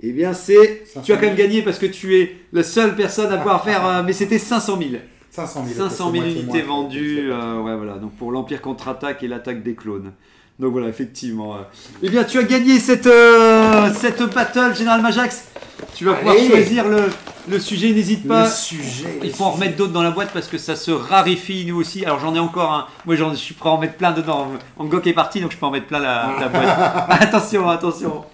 [0.00, 0.84] Eh bien, c'est.
[0.86, 1.48] 500 Tu as quand même 000.
[1.48, 3.86] gagné parce que tu es la seule personne à pouvoir faire.
[3.86, 4.90] euh, mais c'était 500 000.
[5.30, 5.76] 500 000.
[5.88, 9.62] 500 000 c'est moitié unités vendues, euh, ouais, voilà, donc pour l'Empire contre-attaque et l'attaque
[9.62, 10.12] des clones.
[10.58, 11.54] Donc voilà, effectivement.
[11.56, 11.60] euh.
[12.02, 15.48] Eh bien, tu as gagné cette, euh, cette battle, Général Majax.
[15.94, 16.48] Tu vas pouvoir Allez.
[16.48, 17.10] choisir le,
[17.48, 18.44] le sujet, n'hésite pas.
[18.44, 19.18] Le sujet.
[19.22, 22.04] Il faut en remettre d'autres dans la boîte parce que ça se raréfie nous aussi.
[22.06, 22.86] Alors j'en ai encore un.
[23.04, 24.48] Moi j'en- je suis prêt à en mettre plein dedans.
[24.78, 27.06] Angok est parti donc je peux en mettre plein la, la boîte.
[27.22, 28.24] attention, attention.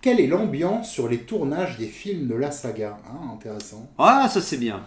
[0.00, 3.88] Quelle est l'ambiance sur les tournages des films de la saga Hein, Intéressant.
[3.98, 4.80] Ah ça c'est bien.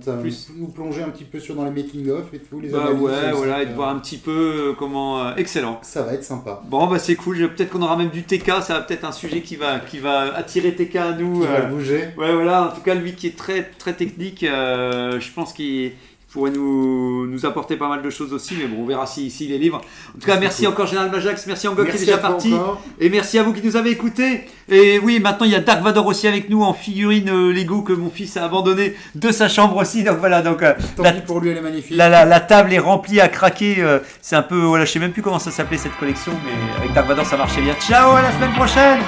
[0.00, 0.48] Ça va Plus.
[0.56, 3.32] nous plonger un petit peu sur dans les making-of et tout, les Bah analyses, ouais,
[3.32, 4.30] voilà, et de voir un petit peu
[4.70, 5.22] euh, comment.
[5.26, 5.78] euh, excellent.
[5.82, 6.62] Ça va être sympa.
[6.68, 7.36] Bon bah c'est cool.
[7.54, 8.46] Peut-être qu'on aura même du TK.
[8.62, 11.40] Ça va peut-être un sujet qui va qui va attirer TK à nous.
[11.40, 12.08] Qui va euh, bouger.
[12.16, 15.92] Ouais, voilà, en tout cas, lui qui est très, très technique, euh, je pense qu'il
[16.32, 19.36] pourrait nous, nous apporter pas mal de choses aussi, mais bon, on verra s'il si,
[19.44, 19.80] s'il est libre.
[20.16, 22.80] En tout cas, merci encore Général Majax, merci Angok qui est déjà parti, encore.
[22.98, 24.46] et merci à vous qui nous avez écoutés.
[24.70, 27.82] Et oui, maintenant il y a Dark Vador aussi avec nous en figurine euh, Lego
[27.82, 31.12] que mon fils a abandonné de sa chambre aussi, donc voilà, donc euh, Tant la,
[31.12, 31.96] pour lui, elle est magnifique.
[31.96, 34.98] la, la- la table est remplie à craquer, euh, c'est un peu, voilà, je sais
[35.00, 37.74] même plus comment ça s'appelait cette collection, mais avec Dark Vador ça marchait bien.
[37.74, 39.00] Ciao, à la semaine prochaine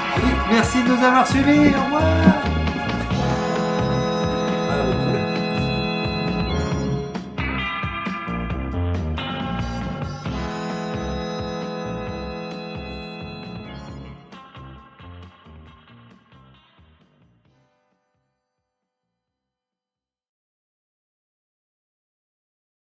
[0.51, 2.54] Merci de nous avoir suivis, au revoir